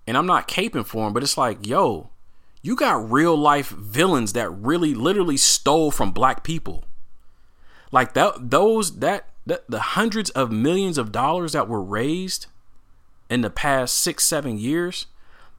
and 0.09 0.17
I'm 0.17 0.27
not 0.27 0.49
caping 0.49 0.87
for 0.87 1.07
him, 1.07 1.13
but 1.13 1.23
it's 1.23 1.37
like, 1.37 1.67
yo, 1.67 2.09
you 2.63 2.77
got 2.77 3.13
real 3.13 3.37
life 3.37 3.69
villains 3.69 4.33
that 4.33 4.49
really 4.49 4.95
literally 4.95 5.37
stole 5.37 5.91
from 5.91 6.13
black 6.13 6.43
people. 6.43 6.85
Like 7.93 8.15
that 8.15 8.51
those 8.51 9.01
that, 9.01 9.29
that 9.45 9.65
the 9.69 9.81
hundreds 9.81 10.31
of 10.31 10.51
millions 10.51 10.97
of 10.97 11.13
dollars 11.13 11.53
that 11.53 11.69
were 11.69 11.83
raised 11.83 12.47
in 13.31 13.41
the 13.43 13.51
past 13.51 13.99
6 13.99 14.25
7 14.25 14.59
years 14.59 15.07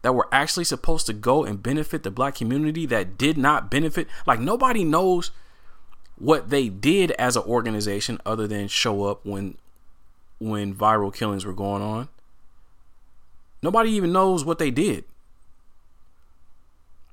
that 0.02 0.14
were 0.14 0.28
actually 0.32 0.64
supposed 0.64 1.06
to 1.08 1.14
go 1.14 1.44
and 1.44 1.62
benefit 1.62 2.04
the 2.04 2.12
black 2.12 2.36
community 2.36 2.86
that 2.86 3.18
did 3.18 3.38
not 3.38 3.70
benefit 3.70 4.08
like 4.26 4.40
nobody 4.40 4.84
knows 4.84 5.32
what 6.18 6.50
they 6.50 6.70
did 6.70 7.12
as 7.12 7.36
an 7.36 7.44
organization 7.44 8.20
other 8.26 8.48
than 8.48 8.68
show 8.68 9.04
up 9.06 9.26
when 9.26 9.58
when 10.40 10.74
viral 10.74 11.14
killings 11.14 11.46
were 11.46 11.54
going 11.54 11.82
on 11.82 12.08
Nobody 13.62 13.92
even 13.92 14.12
knows 14.12 14.46
what 14.46 14.60
they 14.60 14.72
did. 14.72 15.04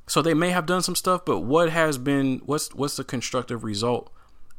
So 0.06 0.22
they 0.22 0.34
may 0.34 0.50
have 0.50 0.66
done 0.66 0.82
some 0.82 0.94
stuff, 0.94 1.24
but 1.24 1.40
what 1.40 1.70
has 1.70 1.98
been 1.98 2.40
what's 2.46 2.72
what's 2.74 2.96
the 2.96 3.04
constructive 3.04 3.64
result 3.64 4.10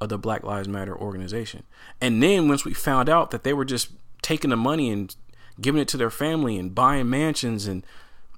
of 0.01 0.09
the 0.09 0.17
Black 0.17 0.43
Lives 0.43 0.67
Matter 0.67 0.95
organization? 0.95 1.63
And 2.01 2.21
then 2.21 2.49
once 2.49 2.65
we 2.65 2.73
found 2.73 3.07
out 3.07 3.31
that 3.31 3.43
they 3.43 3.53
were 3.53 3.63
just 3.63 3.89
taking 4.21 4.49
the 4.49 4.57
money 4.57 4.89
and 4.89 5.15
giving 5.59 5.81
it 5.81 5.87
to 5.89 5.97
their 5.97 6.09
family 6.09 6.57
and 6.57 6.75
buying 6.75 7.09
mansions 7.09 7.67
and 7.67 7.85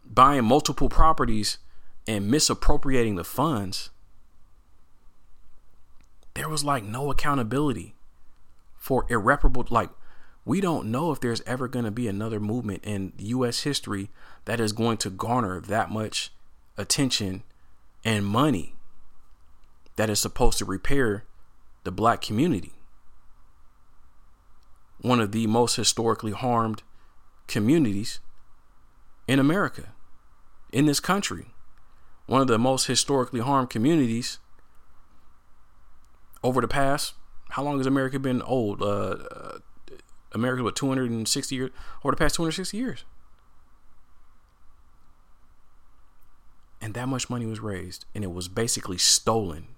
buying 0.06 0.46
multiple 0.46 0.90
properties 0.90 1.58
and 2.08 2.30
misappropriating 2.30 3.16
the 3.16 3.24
funds, 3.24 3.90
there 6.34 6.50
was 6.50 6.64
like 6.64 6.84
no 6.84 7.12
accountability 7.12 7.96
for 8.76 9.06
irreparable 9.10 9.66
like 9.70 9.90
we 10.46 10.62
don't 10.62 10.90
know 10.90 11.12
if 11.12 11.20
there's 11.20 11.42
ever 11.42 11.68
going 11.68 11.86
to 11.86 11.92
be 11.92 12.08
another 12.08 12.40
movement 12.40 12.84
in 12.84 13.14
US 13.18 13.62
history 13.62 14.10
that 14.46 14.60
is 14.60 14.72
going 14.72 14.98
to 14.98 15.10
garner 15.10 15.60
that 15.62 15.92
much 15.92 16.32
attention 16.78 17.44
and 18.04 18.26
money 18.26 18.74
that 19.98 20.10
is 20.10 20.20
supposed 20.20 20.58
to 20.58 20.66
repair 20.66 21.26
the 21.84 21.92
black 21.92 22.22
community. 22.22 22.72
One 25.02 25.20
of 25.20 25.34
the 25.34 25.46
most 25.46 25.76
historically 25.76 26.32
harmed 26.32 26.84
communities 27.50 28.20
in 29.28 29.40
America. 29.40 29.90
in 30.72 30.86
this 30.86 31.00
country, 31.00 31.48
one 32.28 32.42
of 32.42 32.48
the 32.48 32.60
most 32.60 32.86
historically 32.86 33.40
harmed 33.40 33.72
communities 33.72 34.38
over 36.44 36.62
the 36.62 36.68
past. 36.68 37.16
How 37.50 37.64
long 37.64 37.80
has 37.80 37.88
America 37.88 38.20
been 38.20 38.42
old? 38.44 38.82
Uh, 38.82 38.86
uh 38.86 39.58
America, 40.32 40.62
what, 40.62 40.76
260 40.76 41.56
years? 41.56 41.72
Over 42.04 42.12
the 42.12 42.18
past 42.18 42.36
260 42.36 42.78
years. 42.78 43.04
And 46.80 46.94
that 46.94 47.08
much 47.08 47.32
money 47.32 47.48
was 47.48 47.60
raised, 47.60 48.06
and 48.14 48.24
it 48.24 48.32
was 48.32 48.48
basically 48.48 49.00
stolen. 49.00 49.70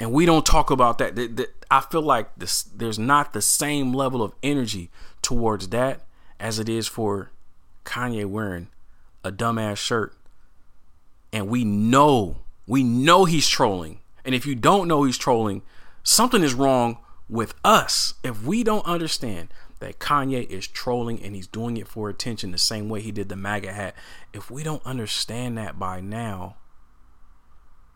And 0.00 0.12
we 0.12 0.26
don't 0.26 0.46
talk 0.46 0.70
about 0.70 0.98
that. 0.98 1.48
I 1.70 1.80
feel 1.80 2.02
like 2.02 2.34
this, 2.36 2.62
there's 2.62 2.98
not 2.98 3.32
the 3.32 3.42
same 3.42 3.92
level 3.92 4.22
of 4.22 4.32
energy 4.42 4.90
towards 5.22 5.68
that 5.68 6.02
as 6.38 6.58
it 6.58 6.68
is 6.68 6.86
for 6.86 7.32
Kanye 7.84 8.26
wearing 8.26 8.68
a 9.24 9.32
dumbass 9.32 9.76
shirt. 9.76 10.14
And 11.32 11.48
we 11.48 11.64
know, 11.64 12.38
we 12.66 12.84
know 12.84 13.24
he's 13.24 13.48
trolling. 13.48 14.00
And 14.24 14.34
if 14.34 14.46
you 14.46 14.54
don't 14.54 14.88
know 14.88 15.02
he's 15.04 15.18
trolling, 15.18 15.62
something 16.02 16.42
is 16.42 16.54
wrong 16.54 16.98
with 17.28 17.54
us. 17.64 18.14
If 18.22 18.44
we 18.44 18.62
don't 18.62 18.86
understand 18.86 19.48
that 19.80 19.98
Kanye 19.98 20.48
is 20.48 20.66
trolling 20.66 21.22
and 21.22 21.34
he's 21.34 21.46
doing 21.46 21.76
it 21.76 21.88
for 21.88 22.08
attention 22.08 22.52
the 22.52 22.58
same 22.58 22.88
way 22.88 23.00
he 23.00 23.12
did 23.12 23.28
the 23.28 23.36
MAGA 23.36 23.72
hat, 23.72 23.94
if 24.32 24.50
we 24.50 24.62
don't 24.62 24.84
understand 24.86 25.58
that 25.58 25.78
by 25.78 26.00
now, 26.00 26.56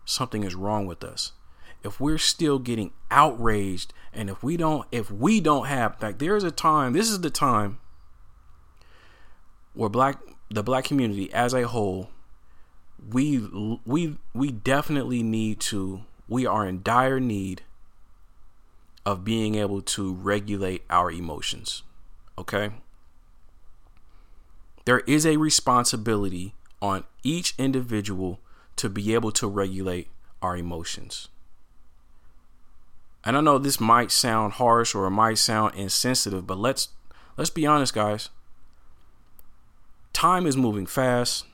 something 0.04 0.44
is 0.44 0.54
wrong 0.54 0.86
with 0.86 1.04
us. 1.04 1.32
If 1.84 2.00
we're 2.00 2.18
still 2.18 2.58
getting 2.58 2.92
outraged 3.10 3.92
and 4.12 4.30
if 4.30 4.42
we 4.42 4.56
don't 4.56 4.86
if 4.92 5.10
we 5.10 5.40
don't 5.40 5.66
have 5.66 6.00
like 6.02 6.18
there's 6.18 6.44
a 6.44 6.50
time, 6.50 6.92
this 6.92 7.10
is 7.10 7.20
the 7.20 7.30
time 7.30 7.80
where 9.74 9.88
black 9.88 10.18
the 10.50 10.62
black 10.62 10.84
community 10.84 11.32
as 11.32 11.54
a 11.54 11.66
whole 11.66 12.10
we 13.10 13.38
we 13.84 14.16
we 14.34 14.50
definitely 14.50 15.22
need 15.22 15.60
to 15.60 16.02
we 16.28 16.46
are 16.46 16.66
in 16.66 16.82
dire 16.82 17.20
need 17.20 17.62
of 19.04 19.24
being 19.24 19.56
able 19.56 19.82
to 19.82 20.14
regulate 20.14 20.84
our 20.88 21.10
emotions. 21.10 21.82
Okay? 22.38 22.70
There 24.84 25.00
is 25.00 25.26
a 25.26 25.36
responsibility 25.36 26.54
on 26.80 27.04
each 27.22 27.54
individual 27.58 28.40
to 28.76 28.88
be 28.88 29.14
able 29.14 29.32
to 29.32 29.46
regulate 29.46 30.08
our 30.40 30.56
emotions. 30.56 31.28
And 33.24 33.36
I 33.36 33.40
know 33.40 33.58
this 33.58 33.80
might 33.80 34.10
sound 34.10 34.54
harsh 34.54 34.94
or 34.94 35.06
it 35.06 35.10
might 35.10 35.38
sound 35.38 35.74
insensitive, 35.74 36.46
but 36.46 36.58
let's 36.58 36.88
let's 37.36 37.50
be 37.50 37.66
honest 37.66 37.94
guys. 37.94 38.30
Time 40.12 40.46
is 40.46 40.56
moving 40.56 40.86
fast. 40.86 41.46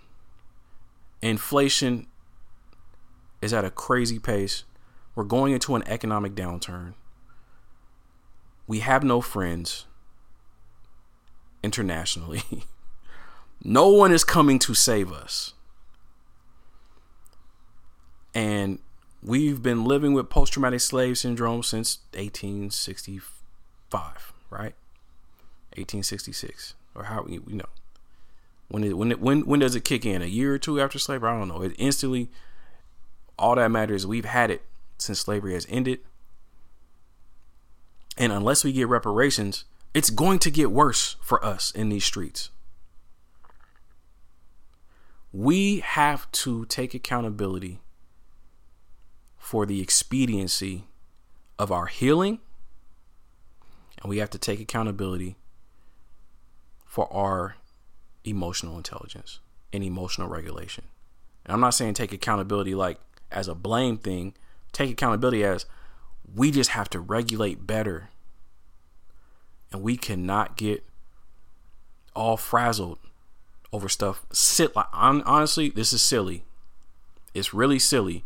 Inflation 1.20 2.06
is 3.42 3.52
at 3.52 3.64
a 3.64 3.70
crazy 3.70 4.18
pace. 4.18 4.64
We're 5.14 5.24
going 5.24 5.52
into 5.52 5.74
an 5.74 5.82
economic 5.86 6.34
downturn 6.34 6.94
we 8.68 8.80
have 8.80 9.02
no 9.02 9.20
friends 9.20 9.86
internationally. 11.64 12.42
no 13.64 13.88
one 13.88 14.12
is 14.12 14.22
coming 14.22 14.60
to 14.60 14.74
save 14.74 15.10
us. 15.10 15.54
And 18.34 18.78
we've 19.22 19.62
been 19.62 19.84
living 19.84 20.14
with 20.14 20.30
post 20.30 20.52
traumatic 20.52 20.80
slave 20.80 21.18
syndrome 21.18 21.62
since 21.62 21.98
1865, 22.14 24.32
right? 24.50 24.74
1866 25.76 26.74
or 26.94 27.04
how 27.04 27.24
you 27.28 27.42
know 27.46 27.68
when 28.68 28.82
it 28.82 28.96
when 28.96 29.12
it 29.12 29.20
when 29.20 29.42
when 29.42 29.60
does 29.60 29.76
it 29.76 29.84
kick 29.84 30.04
in 30.04 30.22
a 30.22 30.26
year 30.26 30.54
or 30.54 30.58
two 30.58 30.80
after 30.80 30.98
slavery 30.98 31.30
i 31.30 31.38
don't 31.38 31.46
know 31.46 31.62
it 31.62 31.72
instantly 31.78 32.28
all 33.38 33.54
that 33.54 33.70
matters 33.70 34.04
we've 34.04 34.24
had 34.24 34.50
it 34.50 34.62
since 34.96 35.20
slavery 35.20 35.52
has 35.52 35.66
ended 35.68 36.00
and 38.18 38.32
unless 38.32 38.64
we 38.64 38.72
get 38.72 38.88
reparations, 38.88 39.64
it's 39.94 40.10
going 40.10 40.40
to 40.40 40.50
get 40.50 40.72
worse 40.72 41.16
for 41.22 41.42
us 41.44 41.70
in 41.70 41.88
these 41.88 42.04
streets. 42.04 42.50
We 45.32 45.78
have 45.80 46.30
to 46.32 46.66
take 46.66 46.94
accountability 46.94 47.78
for 49.48 49.64
the 49.64 49.80
expediency 49.80 50.84
of 51.58 51.72
our 51.72 51.86
healing, 51.86 52.38
and 53.96 54.10
we 54.10 54.18
have 54.18 54.28
to 54.28 54.38
take 54.38 54.60
accountability 54.60 55.36
for 56.84 57.10
our 57.10 57.56
emotional 58.24 58.76
intelligence 58.76 59.40
and 59.72 59.82
emotional 59.82 60.28
regulation. 60.28 60.84
And 61.46 61.54
I'm 61.54 61.60
not 61.60 61.72
saying 61.72 61.94
take 61.94 62.12
accountability 62.12 62.74
like 62.74 62.98
as 63.32 63.48
a 63.48 63.54
blame 63.54 63.96
thing, 63.96 64.34
take 64.72 64.90
accountability 64.90 65.42
as 65.42 65.64
we 66.34 66.50
just 66.50 66.72
have 66.72 66.90
to 66.90 67.00
regulate 67.00 67.66
better. 67.66 68.10
And 69.72 69.80
we 69.80 69.96
cannot 69.96 70.58
get 70.58 70.84
all 72.14 72.36
frazzled 72.36 72.98
over 73.72 73.88
stuff. 73.88 74.26
Sit 74.30 74.76
like 74.76 74.88
honestly, 74.92 75.70
this 75.70 75.94
is 75.94 76.02
silly. 76.02 76.44
It's 77.32 77.54
really 77.54 77.78
silly. 77.78 78.24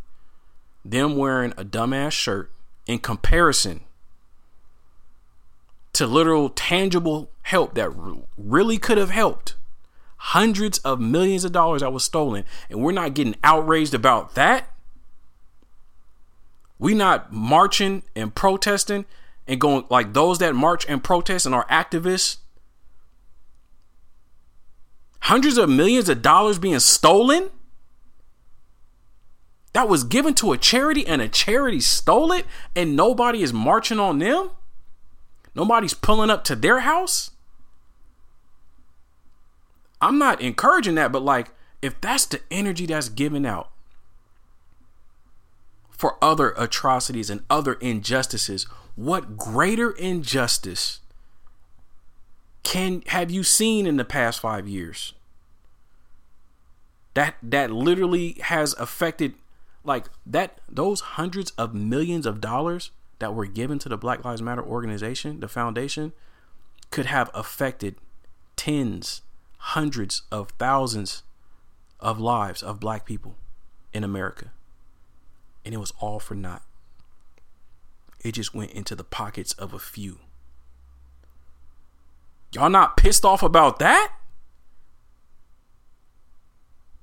Them 0.85 1.17
wearing 1.17 1.53
a 1.57 1.65
dumbass 1.65 2.13
shirt 2.13 2.51
in 2.87 2.99
comparison 2.99 3.81
to 5.93 6.07
literal 6.07 6.49
tangible 6.49 7.31
help 7.43 7.75
that 7.75 7.91
really 8.37 8.79
could 8.79 8.99
have 8.99 9.11
helped 9.11 9.55
hundreds 10.17 10.79
of 10.79 11.01
millions 11.01 11.45
of 11.45 11.53
dollars 11.53 11.83
that 11.83 11.93
was 11.93 12.05
stolen 12.05 12.45
and 12.71 12.81
we're 12.81 12.93
not 12.93 13.13
getting 13.13 13.35
outraged 13.43 13.93
about 13.93 14.35
that 14.37 14.73
we 16.83 16.95
not 16.95 17.33
marching 17.33 18.03
and 18.17 18.35
protesting 18.35 19.05
and 19.47 19.61
going 19.61 19.85
like 19.89 20.15
those 20.15 20.39
that 20.39 20.55
march 20.55 20.85
and 20.89 21.03
protest 21.03 21.47
and 21.47 21.55
are 21.55 21.65
activists. 21.69 22.39
Hundreds 25.21 25.59
of 25.59 25.69
millions 25.69 26.09
of 26.09 26.23
dollars 26.23 26.59
being 26.59 26.81
stolen. 26.81 27.51
That 29.73 29.89
was 29.89 30.05
given 30.05 30.35
to 30.35 30.53
a 30.53 30.59
charity 30.59 31.07
and 31.07 31.23
a 31.23 31.29
charity 31.29 31.81
stole 31.81 32.33
it 32.33 32.47
and 32.77 32.95
nobody 32.95 33.43
is 33.43 33.53
marching 33.53 33.99
on 33.99 34.19
them. 34.19 34.51
Nobody's 35.55 35.95
pulling 35.95 36.31
up 36.31 36.45
to 36.45 36.57
their 36.57 36.81
house. 36.81 37.31
I'm 40.01 40.19
not 40.19 40.41
encouraging 40.41 40.97
that, 40.97 41.13
but 41.13 41.23
like 41.23 41.51
if 41.81 42.01
that's 42.01 42.27
the 42.27 42.41
energy 42.51 42.87
that's 42.87 43.09
given 43.09 43.47
out 43.47 43.71
for 46.03 46.17
other 46.21 46.53
atrocities 46.59 47.31
and 47.31 47.45
other 47.49 47.75
injustices. 47.75 48.65
What 48.97 49.37
greater 49.37 49.93
injustice 49.93 50.99
can 52.65 53.03
have 53.07 53.31
you 53.31 53.45
seen 53.45 53.87
in 53.87 53.97
the 53.97 54.05
past 54.05 54.41
5 54.41 54.69
years? 54.69 55.15
That 57.15 57.37
that 57.43 57.71
literally 57.71 58.33
has 58.43 58.75
affected 58.75 59.35
like 59.85 60.07
that 60.27 60.61
those 60.69 61.01
hundreds 61.01 61.51
of 61.53 61.75
millions 61.75 62.27
of 62.27 62.41
dollars 62.41 62.91
that 63.19 63.35
were 63.35 63.47
given 63.47 63.79
to 63.81 63.89
the 63.89 63.97
Black 63.97 64.25
Lives 64.25 64.43
Matter 64.43 64.63
organization, 64.63 65.41
the 65.41 65.49
foundation, 65.49 66.13
could 66.91 67.07
have 67.07 67.31
affected 67.35 67.97
tens, 68.57 69.23
hundreds 69.59 70.23
of 70.31 70.51
thousands 70.59 71.23
of 72.01 72.19
lives 72.19 72.63
of 72.63 72.81
black 72.81 73.07
people 73.07 73.37
in 73.93 74.03
America 74.03 74.51
and 75.65 75.75
it 75.75 75.79
was 75.79 75.93
all 76.01 76.21
for 76.21 76.35
naught. 76.35 76.63
It 78.21 78.33
just 78.33 78.55
went 78.55 78.73
into 78.73 78.95
the 78.95 79.05
pockets 79.05 79.53
of 79.55 79.73
a 79.73 79.79
few. 79.79 80.19
Y'all 82.53 82.71
not 82.71 82.97
pissed 82.97 83.25
off 83.25 83.43
about 83.43 83.79
that? 83.79 84.13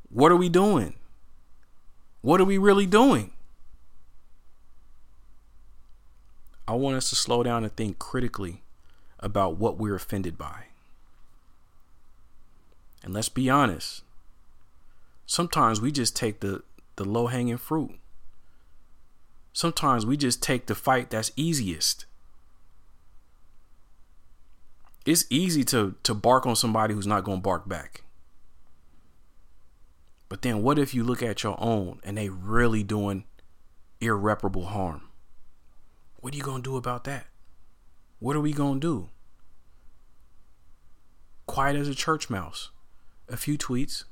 What 0.09 0.31
are 0.31 0.37
we 0.37 0.49
doing? 0.49 0.95
What 2.21 2.41
are 2.41 2.45
we 2.45 2.57
really 2.57 2.85
doing? 2.85 3.31
I 6.67 6.73
want 6.73 6.97
us 6.97 7.09
to 7.09 7.15
slow 7.15 7.41
down 7.43 7.63
and 7.63 7.75
think 7.75 7.97
critically 7.97 8.61
about 9.19 9.57
what 9.57 9.77
we're 9.77 9.95
offended 9.95 10.37
by. 10.37 10.65
And 13.03 13.13
let's 13.13 13.29
be 13.29 13.49
honest. 13.49 14.03
Sometimes 15.25 15.79
we 15.81 15.91
just 15.91 16.15
take 16.15 16.41
the, 16.41 16.63
the 16.95 17.05
low 17.05 17.27
hanging 17.27 17.57
fruit. 17.57 17.99
Sometimes 19.53 20.05
we 20.05 20.17
just 20.17 20.43
take 20.43 20.67
the 20.67 20.75
fight 20.75 21.09
that's 21.09 21.31
easiest. 21.35 22.05
It's 25.05 25.25
easy 25.29 25.63
to 25.65 25.95
to 26.03 26.13
bark 26.13 26.45
on 26.45 26.55
somebody 26.55 26.93
who's 26.93 27.07
not 27.07 27.23
going 27.23 27.39
to 27.39 27.41
bark 27.41 27.67
back. 27.67 28.03
But 30.29 30.43
then 30.43 30.61
what 30.61 30.79
if 30.79 30.93
you 30.93 31.03
look 31.03 31.21
at 31.21 31.43
your 31.43 31.57
own 31.59 31.99
and 32.03 32.17
they 32.17 32.29
really 32.29 32.83
doing 32.83 33.25
irreparable 33.99 34.67
harm? 34.67 35.09
What 36.17 36.33
are 36.33 36.37
you 36.37 36.43
going 36.43 36.61
to 36.61 36.69
do 36.69 36.77
about 36.77 37.03
that? 37.05 37.25
What 38.19 38.35
are 38.35 38.41
we 38.41 38.53
going 38.53 38.79
to 38.79 38.87
do? 38.87 39.09
quiet 41.49 41.75
as 41.75 41.87
a 41.87 41.95
church 41.95 42.29
mouse. 42.29 42.69
A 43.27 43.35
few 43.35 43.57
tweets. 43.57 44.03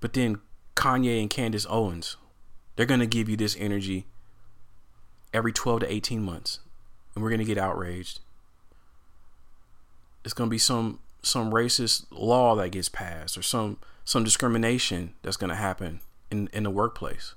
But 0.00 0.12
then 0.12 0.40
Kanye 0.76 1.20
and 1.20 1.30
Candace 1.30 1.66
Owens, 1.68 2.16
they're 2.76 2.86
going 2.86 3.00
to 3.00 3.06
give 3.06 3.28
you 3.28 3.36
this 3.36 3.56
energy 3.58 4.06
every 5.32 5.52
12 5.52 5.80
to 5.80 5.92
18 5.92 6.22
months. 6.22 6.60
And 7.14 7.24
we're 7.24 7.30
going 7.30 7.40
to 7.40 7.44
get 7.44 7.58
outraged. 7.58 8.20
It's 10.24 10.34
going 10.34 10.48
to 10.48 10.52
be 10.52 10.58
some 10.58 11.00
some 11.28 11.52
racist 11.52 12.06
law 12.10 12.54
that 12.56 12.70
gets 12.70 12.88
passed 12.88 13.36
or 13.36 13.42
some 13.42 13.78
some 14.04 14.24
discrimination 14.24 15.14
that's 15.22 15.36
going 15.36 15.50
to 15.50 15.56
happen 15.56 16.00
in 16.30 16.48
in 16.52 16.62
the 16.64 16.70
workplace 16.70 17.34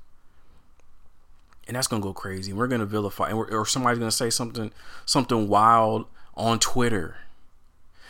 and 1.72 1.78
that's 1.78 1.88
gonna 1.88 2.02
go 2.02 2.14
crazy. 2.14 2.52
We're 2.54 2.68
gonna 2.68 2.86
vilify, 2.86 3.30
and 3.30 3.38
or 3.38 3.66
somebody's 3.66 4.00
gonna 4.00 4.12
say 4.12 4.30
something 4.30 4.74
something 5.06 5.48
wild 5.48 6.06
on 6.36 6.60
Twitter. 6.60 7.16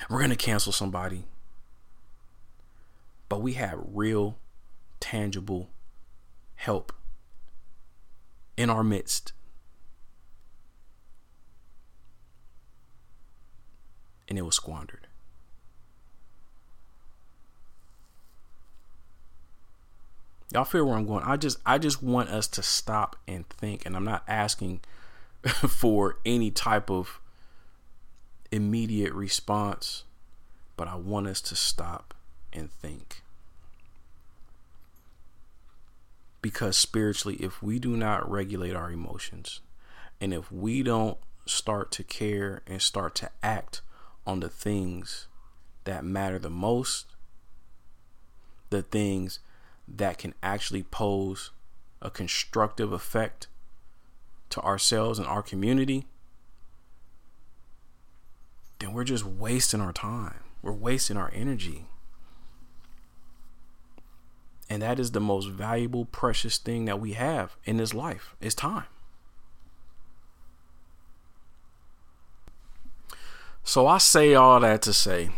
We're 0.10 0.22
gonna 0.22 0.36
cancel 0.36 0.72
somebody, 0.72 1.26
but 3.30 3.41
we 3.41 3.54
have 3.54 3.80
real, 3.94 4.38
tangible 5.00 5.70
help 6.56 6.91
in 8.58 8.70
our 8.70 8.84
midst, 8.84 9.34
and 14.28 14.39
it 14.39 14.44
was 14.44 14.56
squandered. 14.56 15.01
Y'all 20.52 20.66
feel 20.66 20.86
where 20.86 20.98
I'm 20.98 21.06
going. 21.06 21.24
I 21.24 21.38
just 21.38 21.58
I 21.66 21.78
just 21.78 22.04
want 22.04 22.30
us 22.30 22.48
to 22.50 22.64
stop 22.64 23.16
and 23.28 23.48
think 23.48 23.86
and 23.86 23.96
I'm 23.96 24.04
not 24.04 24.24
asking 24.28 24.82
for 25.46 26.18
any 26.26 26.52
type 26.52 26.90
of 26.92 27.22
immediate 28.52 29.14
response, 29.14 30.04
but 30.76 30.88
I 30.88 30.96
want 30.96 31.28
us 31.28 31.42
to 31.42 31.56
stop 31.56 32.14
and 32.52 32.70
think. 32.70 33.24
Because 36.42 36.76
spiritually, 36.76 37.38
if 37.40 37.64
we 37.64 37.80
do 37.80 37.96
not 37.96 38.30
regulate 38.30 38.76
our 38.76 38.92
emotions, 38.92 39.62
and 40.20 40.34
if 40.34 40.52
we 40.52 40.84
don't 40.84 41.18
start 41.46 41.92
to 41.92 42.04
care 42.04 42.62
and 42.68 42.82
start 42.82 43.16
to 43.16 43.30
act 43.42 43.82
on 44.26 44.40
the 44.42 44.50
things 44.50 45.28
that 45.84 46.04
matter 46.04 46.40
the 46.40 46.50
most, 46.50 47.06
the 48.70 48.82
things 48.82 49.40
that 49.97 50.17
can 50.17 50.34
actually 50.41 50.84
pose 50.84 51.51
a 52.01 52.10
constructive 52.10 52.91
effect 52.91 53.47
to 54.49 54.62
ourselves 54.62 55.19
and 55.19 55.27
our 55.27 55.41
community, 55.41 56.06
then 58.80 58.93
we're 58.93 59.04
just 59.04 59.25
wasting 59.25 59.82
our 59.82 59.93
time. 59.93 60.41
We're 60.62 60.71
wasting 60.71 61.17
our 61.17 61.32
energy. 61.34 61.86
And 64.69 64.82
that 64.82 64.99
is 64.99 65.12
the 65.12 65.19
most 65.19 65.49
valuable, 65.49 66.06
precious 66.06 66.58
thing 66.58 66.86
that 66.86 66.99
we 66.99 67.13
have 67.13 67.56
in 67.65 67.77
this 67.77 67.93
life 67.93 68.36
is 68.39 68.56
time. 68.56 68.86
So 73.63 73.86
I 73.86 73.99
say 73.99 74.34
all 74.34 74.60
that 74.62 74.82
to 74.84 74.93
say 74.93 75.30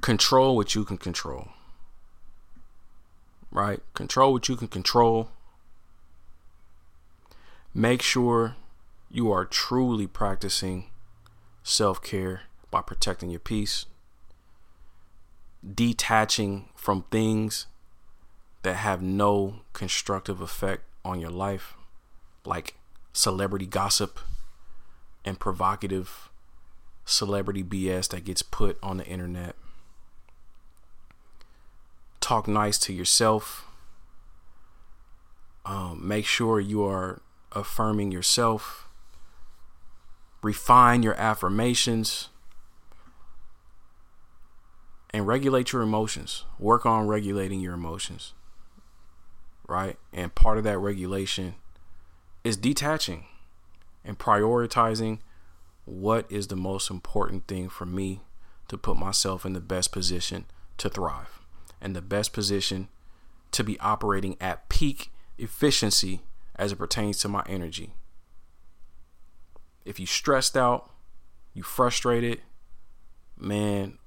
control 0.00 0.56
what 0.56 0.74
you 0.74 0.84
can 0.84 0.96
control 0.96 1.48
right? 3.58 3.80
Control 3.94 4.32
what 4.32 4.48
you 4.48 4.54
can 4.54 4.68
control. 4.68 5.30
Make 7.74 8.02
sure 8.02 8.54
you 9.10 9.32
are 9.32 9.44
truly 9.44 10.06
practicing 10.06 10.90
self 11.64 12.00
care 12.00 12.42
by 12.70 12.82
protecting 12.82 13.30
your 13.30 13.40
peace, 13.40 13.86
detaching 15.74 16.68
from 16.76 17.04
things 17.10 17.66
that 18.62 18.76
have 18.76 19.02
no 19.02 19.60
constructive 19.72 20.40
effect 20.40 20.82
on 21.04 21.20
your 21.20 21.30
life, 21.30 21.74
like 22.44 22.76
celebrity 23.12 23.66
gossip 23.66 24.20
and 25.24 25.40
provocative 25.40 26.30
celebrity 27.04 27.64
BS 27.64 28.08
that 28.10 28.24
gets 28.24 28.42
put 28.42 28.78
on 28.82 28.98
the 28.98 29.06
internet 29.06 29.56
talk 32.28 32.46
nice 32.46 32.76
to 32.76 32.92
yourself. 32.92 33.66
Um, 35.64 36.06
make 36.06 36.26
sure 36.26 36.60
you 36.60 36.84
are 36.84 37.22
affirming 37.52 38.12
yourself. 38.12 38.86
Refine 40.42 41.02
your 41.02 41.14
affirmations 41.14 42.28
and 45.10 45.26
regulate 45.26 45.72
your 45.72 45.80
emotions. 45.80 46.44
Work 46.58 46.84
on 46.84 47.06
regulating 47.06 47.60
your 47.60 47.72
emotions. 47.72 48.34
Right? 49.66 49.96
And 50.12 50.34
part 50.34 50.58
of 50.58 50.64
that 50.64 50.78
regulation 50.78 51.54
is 52.44 52.58
detaching 52.58 53.24
and 54.04 54.18
prioritizing 54.18 55.20
what 55.86 56.30
is 56.30 56.48
the 56.48 56.56
most 56.56 56.90
important 56.90 57.46
thing 57.46 57.70
for 57.70 57.86
me 57.86 58.20
to 58.68 58.76
put 58.76 58.98
myself 58.98 59.46
in 59.46 59.54
the 59.54 59.60
best 59.60 59.92
position 59.92 60.44
to 60.76 60.90
thrive 60.90 61.37
and 61.80 61.94
the 61.94 62.02
best 62.02 62.32
position 62.32 62.88
to 63.52 63.64
be 63.64 63.78
operating 63.80 64.36
at 64.40 64.68
peak 64.68 65.10
efficiency 65.38 66.20
as 66.56 66.72
it 66.72 66.76
pertains 66.76 67.18
to 67.20 67.28
my 67.28 67.42
energy. 67.46 67.94
If 69.84 69.98
you 69.98 70.06
stressed 70.06 70.56
out, 70.56 70.90
you 71.54 71.62
frustrated, 71.62 72.42
man, 73.38 73.98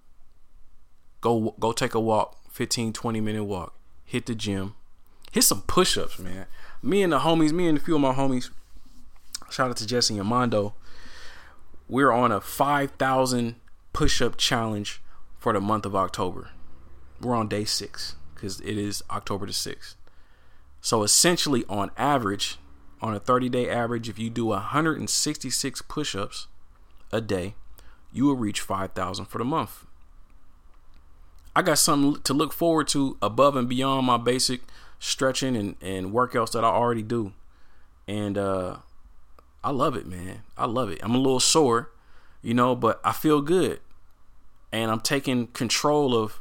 go 1.22 1.56
go 1.60 1.72
take 1.72 1.94
a 1.94 2.00
walk, 2.00 2.38
15 2.52 2.94
20 2.94 3.22
minute 3.22 3.44
walk. 3.46 3.74
Hit 4.06 4.26
the 4.26 4.36
gym. 4.36 4.76
Hit 5.32 5.44
some 5.44 5.62
push-ups, 5.62 6.20
man. 6.20 6.48
Me 6.84 7.02
and 7.02 7.14
the 7.14 7.20
homies, 7.20 7.54
me 7.54 7.68
and 7.68 7.78
a 7.78 7.82
few 7.82 7.96
of 7.96 8.02
my 8.02 8.14
homies, 8.14 8.50
shout 9.50 9.70
out 9.70 9.78
to 9.78 9.88
Jesse 9.88 10.18
and 10.18 10.28
Mondo. 10.28 10.74
We're 11.88 12.12
on 12.12 12.34
a 12.34 12.42
5,000 12.42 13.56
push-up 13.94 14.36
challenge 14.36 15.02
for 15.40 15.54
the 15.54 15.62
month 15.62 15.86
of 15.86 15.96
October 15.96 16.50
we're 17.22 17.36
on 17.36 17.48
day 17.48 17.66
six 17.66 18.16
because 18.34 18.60
it 18.62 18.78
is 18.78 19.04
October 19.10 19.46
the 19.46 19.52
6th. 19.52 19.96
So 20.82 21.04
essentially, 21.04 21.64
on 21.70 21.92
average, 21.96 22.58
on 23.02 23.14
a 23.14 23.20
30 23.20 23.50
day 23.50 23.70
average, 23.70 24.10
if 24.10 24.18
you 24.18 24.30
do 24.30 24.48
166 24.48 25.82
push 25.84 26.16
ups 26.16 26.48
a 27.12 27.22
day, 27.22 27.56
you 28.12 28.26
will 28.26 28.36
reach 28.36 28.62
5,000 28.62 29.26
for 29.26 29.38
the 29.38 29.46
month. 29.46 29.86
I 31.56 31.62
got 31.62 31.78
something 31.78 32.22
to 32.24 32.34
look 32.34 32.54
forward 32.54 32.88
to 32.90 33.18
above 33.22 33.56
and 33.56 33.70
beyond 33.70 34.08
my 34.08 34.18
basic 34.18 34.62
stretching 35.00 35.56
and, 35.56 35.76
and 35.82 36.12
workouts 36.12 36.52
that 36.54 36.64
I 36.64 36.70
already 36.70 37.04
do. 37.04 37.34
And 38.08 38.38
uh, 38.38 38.78
I 39.64 39.72
love 39.72 39.96
it, 39.96 40.08
man. 40.08 40.42
I 40.58 40.66
love 40.66 40.90
it. 40.90 41.00
I'm 41.04 41.14
a 41.14 41.20
little 41.20 41.40
sore, 41.40 41.92
you 42.42 42.54
know, 42.54 42.76
but 42.76 43.00
I 43.04 43.12
feel 43.12 43.42
good. 43.42 43.80
And 44.72 44.90
I'm 44.90 45.02
taking 45.02 45.48
control 45.48 46.16
of 46.16 46.41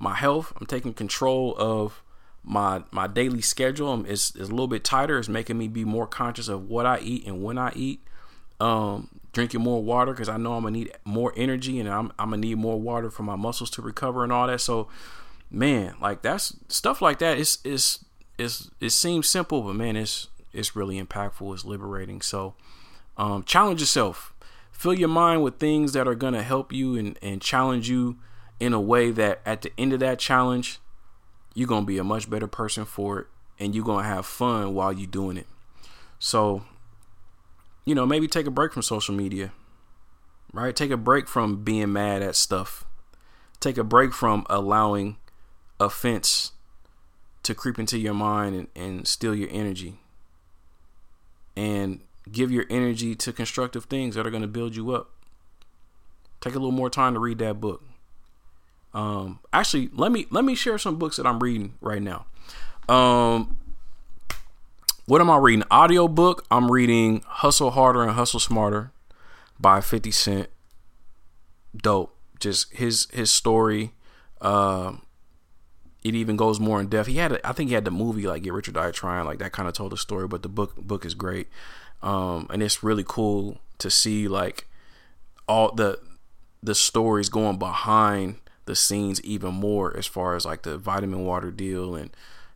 my 0.00 0.14
health. 0.14 0.52
I'm 0.58 0.66
taking 0.66 0.94
control 0.94 1.54
of 1.58 2.02
my 2.42 2.82
my 2.90 3.06
daily 3.06 3.42
schedule. 3.42 4.04
It's, 4.06 4.30
it's 4.30 4.48
a 4.48 4.50
little 4.50 4.66
bit 4.66 4.82
tighter. 4.82 5.18
It's 5.18 5.28
making 5.28 5.58
me 5.58 5.68
be 5.68 5.84
more 5.84 6.06
conscious 6.06 6.48
of 6.48 6.68
what 6.68 6.86
I 6.86 6.98
eat 7.00 7.26
and 7.26 7.44
when 7.44 7.58
I 7.58 7.72
eat. 7.76 8.00
Um, 8.58 9.20
drinking 9.32 9.60
more 9.60 9.82
water 9.82 10.12
because 10.12 10.28
I 10.28 10.36
know 10.36 10.54
I'm 10.54 10.62
gonna 10.62 10.72
need 10.72 10.92
more 11.04 11.32
energy 11.36 11.78
and 11.78 11.88
I'm 11.88 12.12
I'm 12.18 12.30
gonna 12.30 12.38
need 12.38 12.58
more 12.58 12.80
water 12.80 13.10
for 13.10 13.22
my 13.22 13.36
muscles 13.36 13.70
to 13.72 13.82
recover 13.82 14.24
and 14.24 14.32
all 14.32 14.46
that. 14.46 14.60
So, 14.62 14.88
man, 15.50 15.94
like 16.00 16.22
that's 16.22 16.56
stuff 16.68 17.02
like 17.02 17.18
that. 17.18 17.38
It's 17.38 17.58
it's 17.62 18.04
it's 18.38 18.70
it 18.80 18.90
seems 18.90 19.28
simple, 19.28 19.62
but 19.62 19.76
man, 19.76 19.96
it's 19.96 20.28
it's 20.52 20.74
really 20.74 21.00
impactful. 21.00 21.54
It's 21.54 21.64
liberating. 21.64 22.22
So, 22.22 22.54
um, 23.18 23.44
challenge 23.44 23.80
yourself. 23.80 24.34
Fill 24.72 24.94
your 24.94 25.08
mind 25.08 25.42
with 25.42 25.58
things 25.58 25.92
that 25.92 26.08
are 26.08 26.14
gonna 26.14 26.42
help 26.42 26.72
you 26.72 26.96
and 26.96 27.18
and 27.22 27.42
challenge 27.42 27.90
you 27.90 28.16
in 28.60 28.74
a 28.74 28.80
way 28.80 29.10
that 29.10 29.40
at 29.44 29.62
the 29.62 29.72
end 29.76 29.92
of 29.92 30.00
that 30.00 30.18
challenge, 30.18 30.78
you're 31.54 31.66
going 31.66 31.82
to 31.82 31.86
be 31.86 31.98
a 31.98 32.04
much 32.04 32.30
better 32.30 32.46
person 32.46 32.84
for 32.84 33.18
it 33.20 33.26
and 33.58 33.74
you're 33.74 33.84
going 33.84 34.04
to 34.04 34.08
have 34.08 34.24
fun 34.26 34.74
while 34.74 34.92
you're 34.92 35.06
doing 35.06 35.36
it. 35.36 35.46
So, 36.18 36.64
you 37.84 37.94
know, 37.94 38.06
maybe 38.06 38.28
take 38.28 38.46
a 38.46 38.50
break 38.50 38.72
from 38.72 38.82
social 38.82 39.14
media, 39.14 39.52
right? 40.52 40.76
Take 40.76 40.90
a 40.90 40.96
break 40.96 41.26
from 41.26 41.64
being 41.64 41.92
mad 41.92 42.22
at 42.22 42.36
stuff. 42.36 42.84
Take 43.58 43.78
a 43.78 43.84
break 43.84 44.12
from 44.12 44.46
allowing 44.48 45.16
offense 45.78 46.52
to 47.42 47.54
creep 47.54 47.78
into 47.78 47.98
your 47.98 48.14
mind 48.14 48.54
and, 48.54 48.68
and 48.76 49.08
steal 49.08 49.34
your 49.34 49.48
energy. 49.50 49.98
And 51.56 52.00
give 52.30 52.50
your 52.50 52.64
energy 52.70 53.14
to 53.16 53.32
constructive 53.32 53.84
things 53.86 54.14
that 54.14 54.26
are 54.26 54.30
going 54.30 54.42
to 54.42 54.48
build 54.48 54.76
you 54.76 54.92
up. 54.92 55.10
Take 56.40 56.54
a 56.54 56.58
little 56.58 56.70
more 56.72 56.88
time 56.88 57.14
to 57.14 57.20
read 57.20 57.38
that 57.38 57.60
book. 57.60 57.82
Um, 58.92 59.38
actually, 59.52 59.90
let 59.92 60.12
me 60.12 60.26
let 60.30 60.44
me 60.44 60.54
share 60.54 60.78
some 60.78 60.96
books 60.98 61.16
that 61.16 61.26
I'm 61.26 61.38
reading 61.38 61.74
right 61.80 62.02
now. 62.02 62.26
Um, 62.88 63.56
what 65.06 65.20
am 65.20 65.30
I 65.30 65.36
reading? 65.38 65.64
Audio 65.70 66.08
book. 66.08 66.44
I'm 66.50 66.70
reading 66.70 67.22
Hustle 67.26 67.70
Harder 67.72 68.02
and 68.02 68.12
Hustle 68.12 68.40
Smarter 68.40 68.92
by 69.58 69.80
50 69.80 70.10
Cent. 70.10 70.48
dope. 71.76 72.16
Just 72.38 72.72
his 72.72 73.06
his 73.12 73.30
story. 73.30 73.92
Uh, 74.40 74.94
it 76.02 76.14
even 76.14 76.36
goes 76.36 76.58
more 76.58 76.80
in 76.80 76.88
depth. 76.88 77.08
He 77.08 77.18
had, 77.18 77.32
a, 77.32 77.46
I 77.46 77.52
think 77.52 77.68
he 77.68 77.74
had 77.74 77.84
the 77.84 77.90
movie 77.90 78.26
like 78.26 78.42
Get 78.42 78.54
Rich 78.54 78.68
or 78.68 78.72
Die 78.72 78.90
Trying, 78.92 79.26
like 79.26 79.38
that 79.40 79.52
kind 79.52 79.68
of 79.68 79.74
told 79.74 79.92
the 79.92 79.98
story. 79.98 80.26
But 80.26 80.42
the 80.42 80.48
book 80.48 80.76
book 80.76 81.04
is 81.04 81.14
great, 81.14 81.48
um, 82.02 82.46
and 82.50 82.62
it's 82.62 82.82
really 82.82 83.04
cool 83.06 83.58
to 83.78 83.90
see 83.90 84.26
like 84.26 84.66
all 85.46 85.74
the 85.74 86.00
the 86.62 86.74
stories 86.74 87.28
going 87.28 87.58
behind 87.58 88.36
the 88.70 88.76
scenes 88.76 89.20
even 89.22 89.52
more 89.52 89.96
as 89.96 90.06
far 90.06 90.36
as 90.36 90.46
like 90.46 90.62
the 90.62 90.78
vitamin 90.78 91.24
water 91.24 91.50
deal 91.50 91.96
and 91.96 92.10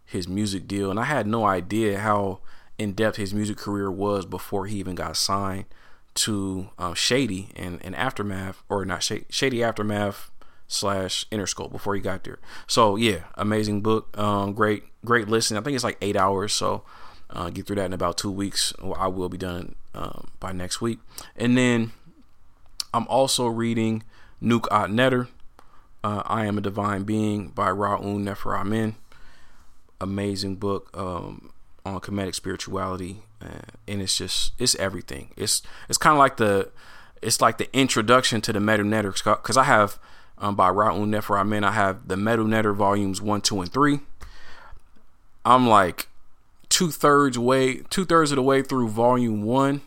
his 0.04 0.28
music 0.28 0.68
deal. 0.68 0.90
And 0.90 1.00
I 1.00 1.04
had 1.04 1.26
no 1.26 1.44
idea 1.44 1.98
how 1.98 2.38
in 2.78 2.92
depth 2.92 3.16
his 3.16 3.34
music 3.34 3.56
career 3.56 3.90
was 3.90 4.24
before 4.24 4.66
he 4.66 4.78
even 4.78 4.94
got 4.94 5.16
signed 5.16 5.64
to 6.14 6.68
um, 6.78 6.94
Shady 6.94 7.48
and, 7.56 7.84
and 7.84 7.96
Aftermath, 7.96 8.62
or 8.68 8.84
not 8.84 9.02
Shady, 9.02 9.26
Shady 9.28 9.64
Aftermath 9.64 10.30
slash 10.68 11.26
Interscope 11.30 11.72
before 11.72 11.96
he 11.96 12.00
got 12.00 12.22
there. 12.22 12.38
So 12.68 12.94
yeah, 12.94 13.24
amazing 13.34 13.80
book. 13.80 14.16
Um, 14.16 14.52
great, 14.52 14.84
great 15.04 15.28
listen. 15.28 15.56
I 15.56 15.62
think 15.62 15.74
it's 15.74 15.82
like 15.82 15.98
eight 16.00 16.16
hours. 16.16 16.52
So 16.52 16.84
uh, 17.28 17.50
get 17.50 17.66
through 17.66 17.76
that 17.76 17.86
in 17.86 17.92
about 17.92 18.16
two 18.18 18.30
weeks. 18.30 18.72
I 18.96 19.08
will 19.08 19.28
be 19.28 19.38
done 19.38 19.74
um, 19.96 20.28
by 20.38 20.52
next 20.52 20.80
week. 20.80 21.00
And 21.34 21.58
then 21.58 21.90
I'm 22.92 23.08
also 23.08 23.48
reading 23.48 24.04
Nuk 24.40 24.68
Au 24.70 24.86
Neter. 24.86 25.26
Uh, 26.04 26.22
I 26.26 26.44
Am 26.44 26.58
a 26.58 26.60
Divine 26.60 27.04
Being 27.04 27.48
by 27.48 27.70
Ra'un 27.70 28.20
Nefer 28.20 28.54
Amazing 30.02 30.56
book 30.56 30.90
um, 30.92 31.50
on 31.86 31.98
Kemetic 32.00 32.34
spirituality, 32.34 33.22
uh, 33.40 33.72
and 33.88 34.02
it's 34.02 34.18
just 34.18 34.52
it's 34.58 34.74
everything. 34.74 35.30
It's 35.34 35.62
it's 35.88 35.96
kind 35.96 36.12
of 36.12 36.18
like 36.18 36.36
the 36.36 36.70
it's 37.22 37.40
like 37.40 37.56
the 37.56 37.74
introduction 37.74 38.42
to 38.42 38.52
the 38.52 38.58
Metu 38.58 38.84
Neter 38.84 39.12
because 39.12 39.56
I 39.56 39.62
have 39.64 39.98
um, 40.36 40.54
by 40.54 40.68
Ra'un 40.68 41.08
Nefer 41.08 41.38
Amen. 41.38 41.64
I 41.64 41.70
have 41.70 42.06
the 42.06 42.16
Metu 42.16 42.46
Neter 42.46 42.74
volumes 42.74 43.22
one, 43.22 43.40
two, 43.40 43.62
and 43.62 43.72
three. 43.72 44.00
I'm 45.42 45.66
like 45.66 46.08
two 46.68 46.90
thirds 46.90 47.38
way, 47.38 47.76
two 47.88 48.04
thirds 48.04 48.30
of 48.30 48.36
the 48.36 48.42
way 48.42 48.60
through 48.60 48.90
volume 48.90 49.42
one, 49.42 49.80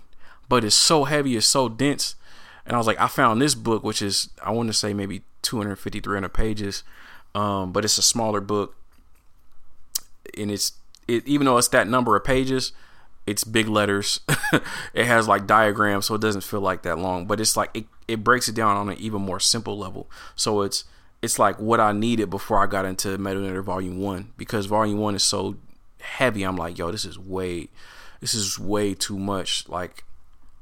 but 0.49 0.63
it's 0.63 0.75
so 0.75 1.03
heavy, 1.03 1.38
it's 1.38 1.45
so 1.45 1.69
dense. 1.69 2.15
And 2.65 2.73
I 2.73 2.80
was 2.80 2.88
like, 2.88 2.99
I 2.99 3.08
found 3.08 3.39
this 3.39 3.53
book, 3.53 3.84
which 3.84 4.01
is 4.01 4.32
I 4.41 4.49
want 4.49 4.67
to 4.69 4.73
say 4.73 4.95
maybe 4.95 5.21
250, 5.47 6.01
300 6.01 6.29
pages, 6.29 6.83
um, 7.33 7.71
but 7.71 7.86
it's 7.86 7.97
a 7.97 8.01
smaller 8.01 8.41
book, 8.41 8.75
and 10.38 10.51
it's 10.51 10.73
it 11.07 11.25
even 11.25 11.45
though 11.45 11.57
it's 11.57 11.69
that 11.69 11.88
number 11.88 12.15
of 12.15 12.23
pages, 12.23 12.73
it's 13.25 13.43
big 13.43 13.67
letters. 13.67 14.19
it 14.93 15.05
has 15.05 15.27
like 15.27 15.47
diagrams, 15.47 16.05
so 16.05 16.15
it 16.15 16.21
doesn't 16.21 16.43
feel 16.43 16.62
like 16.62 16.83
that 16.83 16.99
long. 16.99 17.25
But 17.25 17.39
it's 17.39 17.55
like 17.55 17.69
it, 17.73 17.86
it 18.07 18.23
breaks 18.23 18.49
it 18.49 18.55
down 18.55 18.75
on 18.75 18.89
an 18.89 18.97
even 18.99 19.21
more 19.21 19.39
simple 19.39 19.77
level. 19.77 20.10
So 20.36 20.62
it's 20.62 20.83
it's 21.21 21.39
like 21.39 21.60
what 21.60 21.79
I 21.79 21.93
needed 21.93 22.29
before 22.29 22.62
I 22.62 22.67
got 22.67 22.86
into 22.86 23.17
Metu 23.17 23.41
Neter 23.41 23.62
Volume 23.62 23.99
One 23.99 24.33
because 24.38 24.65
Volume 24.65 24.99
One 24.99 25.15
is 25.15 25.23
so 25.23 25.55
heavy. 26.01 26.43
I'm 26.43 26.57
like, 26.57 26.77
yo, 26.77 26.91
this 26.91 27.05
is 27.05 27.17
way, 27.17 27.69
this 28.19 28.33
is 28.33 28.60
way 28.60 28.93
too 28.93 29.17
much. 29.17 29.67
Like 29.69 30.03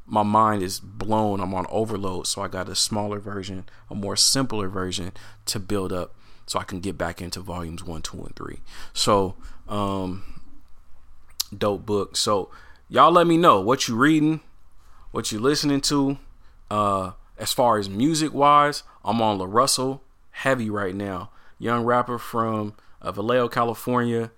my 0.05 0.23
mind 0.23 0.61
is 0.61 0.79
blown. 0.79 1.39
I'm 1.39 1.53
on 1.53 1.65
overload, 1.69 2.27
so 2.27 2.41
I 2.41 2.47
got 2.47 2.69
a 2.69 2.75
smaller 2.75 3.19
version, 3.19 3.65
a 3.89 3.95
more 3.95 4.15
simpler 4.15 4.67
version 4.67 5.11
to 5.45 5.59
build 5.59 5.91
up, 5.91 6.15
so 6.45 6.59
I 6.59 6.63
can 6.63 6.79
get 6.79 6.97
back 6.97 7.21
into 7.21 7.39
volumes 7.39 7.83
one, 7.83 8.01
two, 8.01 8.19
and 8.19 8.35
three. 8.35 8.59
So, 8.93 9.35
um, 9.67 10.41
dope 11.55 11.85
book. 11.85 12.15
So 12.15 12.49
y'all 12.89 13.11
let 13.11 13.27
me 13.27 13.37
know 13.37 13.59
what 13.61 13.87
you 13.87 13.95
reading, 13.95 14.41
what 15.11 15.31
you 15.31 15.39
listening 15.39 15.81
to. 15.81 16.17
Uh, 16.69 17.11
as 17.37 17.51
far 17.51 17.77
as 17.77 17.89
music 17.89 18.33
wise, 18.33 18.83
I'm 19.03 19.21
on 19.21 19.37
La 19.37 19.45
Russell 19.45 20.01
heavy 20.31 20.69
right 20.69 20.95
now. 20.95 21.29
Young 21.57 21.85
rapper 21.85 22.17
from 22.17 22.73
uh, 23.01 23.11
Vallejo, 23.11 23.47
California. 23.47 24.31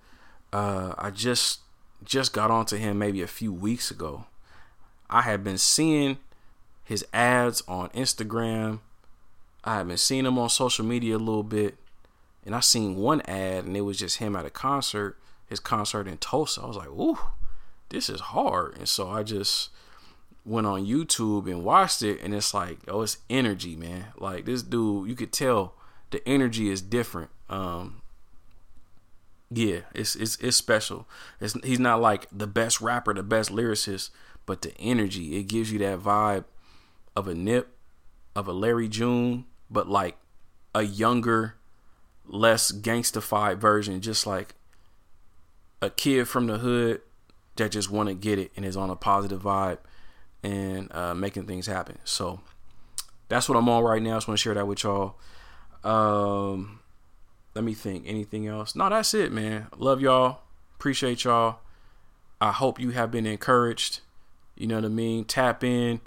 Uh, 0.52 0.94
I 0.96 1.10
just 1.10 1.60
just 2.04 2.32
got 2.32 2.50
onto 2.50 2.76
him 2.76 2.98
maybe 2.98 3.22
a 3.22 3.26
few 3.26 3.52
weeks 3.52 3.90
ago. 3.90 4.24
I 5.10 5.22
had 5.22 5.42
been 5.42 5.58
seeing 5.58 6.18
his 6.84 7.04
ads 7.12 7.62
on 7.68 7.88
Instagram. 7.90 8.80
I 9.64 9.76
had 9.76 9.88
been 9.88 9.96
seeing 9.96 10.26
him 10.26 10.38
on 10.38 10.48
social 10.48 10.84
media 10.84 11.16
a 11.16 11.18
little 11.18 11.42
bit, 11.42 11.76
and 12.44 12.54
I 12.54 12.60
seen 12.60 12.96
one 12.96 13.20
ad, 13.22 13.64
and 13.64 13.76
it 13.76 13.82
was 13.82 13.98
just 13.98 14.18
him 14.18 14.36
at 14.36 14.46
a 14.46 14.50
concert, 14.50 15.16
his 15.46 15.60
concert 15.60 16.06
in 16.06 16.18
Tulsa. 16.18 16.62
I 16.62 16.66
was 16.66 16.76
like, 16.76 16.88
"Ooh, 16.88 17.18
this 17.88 18.08
is 18.08 18.20
hard," 18.20 18.76
and 18.76 18.88
so 18.88 19.10
I 19.10 19.22
just 19.22 19.70
went 20.48 20.66
on 20.66 20.86
YouTube 20.86 21.46
and 21.46 21.64
watched 21.64 22.02
it, 22.02 22.20
and 22.22 22.34
it's 22.34 22.54
like, 22.54 22.78
oh, 22.88 23.02
it's 23.02 23.18
energy, 23.28 23.76
man. 23.76 24.06
Like 24.18 24.46
this 24.46 24.62
dude, 24.62 25.08
you 25.08 25.14
could 25.14 25.32
tell 25.32 25.74
the 26.10 26.26
energy 26.26 26.70
is 26.70 26.80
different. 26.80 27.30
Um, 27.50 28.00
yeah, 29.50 29.80
it's 29.94 30.16
it's 30.16 30.36
it's 30.36 30.56
special. 30.56 31.06
It's, 31.40 31.54
he's 31.64 31.78
not 31.78 32.00
like 32.00 32.26
the 32.32 32.46
best 32.46 32.80
rapper, 32.80 33.14
the 33.14 33.22
best 33.22 33.50
lyricist, 33.50 34.10
but 34.48 34.62
the 34.62 34.74
energy 34.78 35.36
it 35.36 35.42
gives 35.42 35.70
you 35.70 35.78
that 35.78 35.98
vibe 35.98 36.44
of 37.14 37.28
a 37.28 37.34
Nip, 37.34 37.68
of 38.34 38.48
a 38.48 38.52
Larry 38.52 38.88
June, 38.88 39.44
but 39.70 39.90
like 39.90 40.16
a 40.74 40.84
younger, 40.84 41.56
less 42.24 42.72
gangstified 42.72 43.58
version, 43.58 44.00
just 44.00 44.26
like 44.26 44.54
a 45.82 45.90
kid 45.90 46.28
from 46.28 46.46
the 46.46 46.56
hood 46.56 47.02
that 47.56 47.72
just 47.72 47.90
want 47.90 48.08
to 48.08 48.14
get 48.14 48.38
it 48.38 48.50
and 48.56 48.64
is 48.64 48.74
on 48.74 48.88
a 48.88 48.96
positive 48.96 49.42
vibe 49.42 49.80
and 50.42 50.90
uh, 50.92 51.14
making 51.14 51.44
things 51.44 51.66
happen. 51.66 51.98
So 52.04 52.40
that's 53.28 53.50
what 53.50 53.58
I'm 53.58 53.68
on 53.68 53.84
right 53.84 54.00
now. 54.00 54.12
I 54.12 54.16
just 54.16 54.28
want 54.28 54.38
to 54.38 54.42
share 54.42 54.54
that 54.54 54.66
with 54.66 54.82
y'all. 54.82 55.16
Um, 55.84 56.80
let 57.54 57.64
me 57.64 57.74
think. 57.74 58.04
Anything 58.06 58.46
else? 58.46 58.74
No, 58.74 58.88
that's 58.88 59.12
it, 59.12 59.30
man. 59.30 59.66
Love 59.76 60.00
y'all. 60.00 60.38
Appreciate 60.76 61.24
y'all. 61.24 61.58
I 62.40 62.52
hope 62.52 62.80
you 62.80 62.92
have 62.92 63.10
been 63.10 63.26
encouraged. 63.26 64.00
You 64.58 64.66
know 64.66 64.74
what 64.74 64.84
I 64.84 64.88
mean? 64.88 65.24
Tap 65.24 65.62
in 65.62 66.00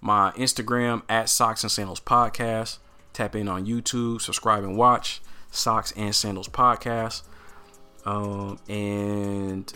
my 0.00 0.30
Instagram 0.32 1.02
at 1.08 1.28
Socks 1.28 1.64
and 1.64 1.72
Sandals 1.72 2.00
Podcast. 2.00 2.78
Tap 3.14 3.34
in 3.34 3.48
on 3.48 3.66
YouTube, 3.66 4.20
subscribe 4.20 4.62
and 4.62 4.76
watch 4.76 5.22
Socks 5.50 5.92
and 5.96 6.14
Sandals 6.14 6.48
Podcast. 6.48 7.22
Um, 8.04 8.58
and 8.68 9.72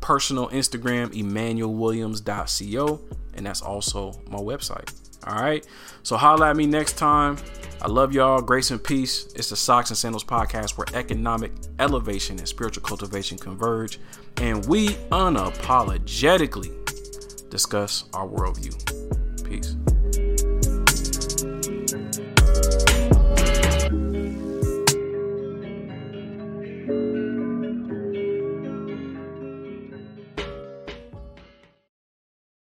personal 0.00 0.48
Instagram, 0.50 1.08
emmanuelwilliams.co, 1.14 3.00
and 3.34 3.46
that's 3.46 3.62
also 3.62 4.20
my 4.28 4.38
website. 4.38 5.01
All 5.26 5.34
right. 5.34 5.66
So 6.02 6.16
holla 6.16 6.50
at 6.50 6.56
me 6.56 6.66
next 6.66 6.98
time. 6.98 7.36
I 7.80 7.88
love 7.88 8.12
y'all. 8.12 8.40
Grace 8.40 8.70
and 8.70 8.82
peace. 8.82 9.32
It's 9.34 9.50
the 9.50 9.56
Socks 9.56 9.90
and 9.90 9.96
Sandals 9.96 10.24
podcast 10.24 10.78
where 10.78 10.86
economic 10.94 11.52
elevation 11.78 12.38
and 12.38 12.46
spiritual 12.46 12.82
cultivation 12.82 13.38
converge, 13.38 13.98
and 14.36 14.64
we 14.66 14.90
unapologetically 15.10 17.50
discuss 17.50 18.04
our 18.14 18.28
worldview. 18.28 19.44
Peace. 19.44 19.76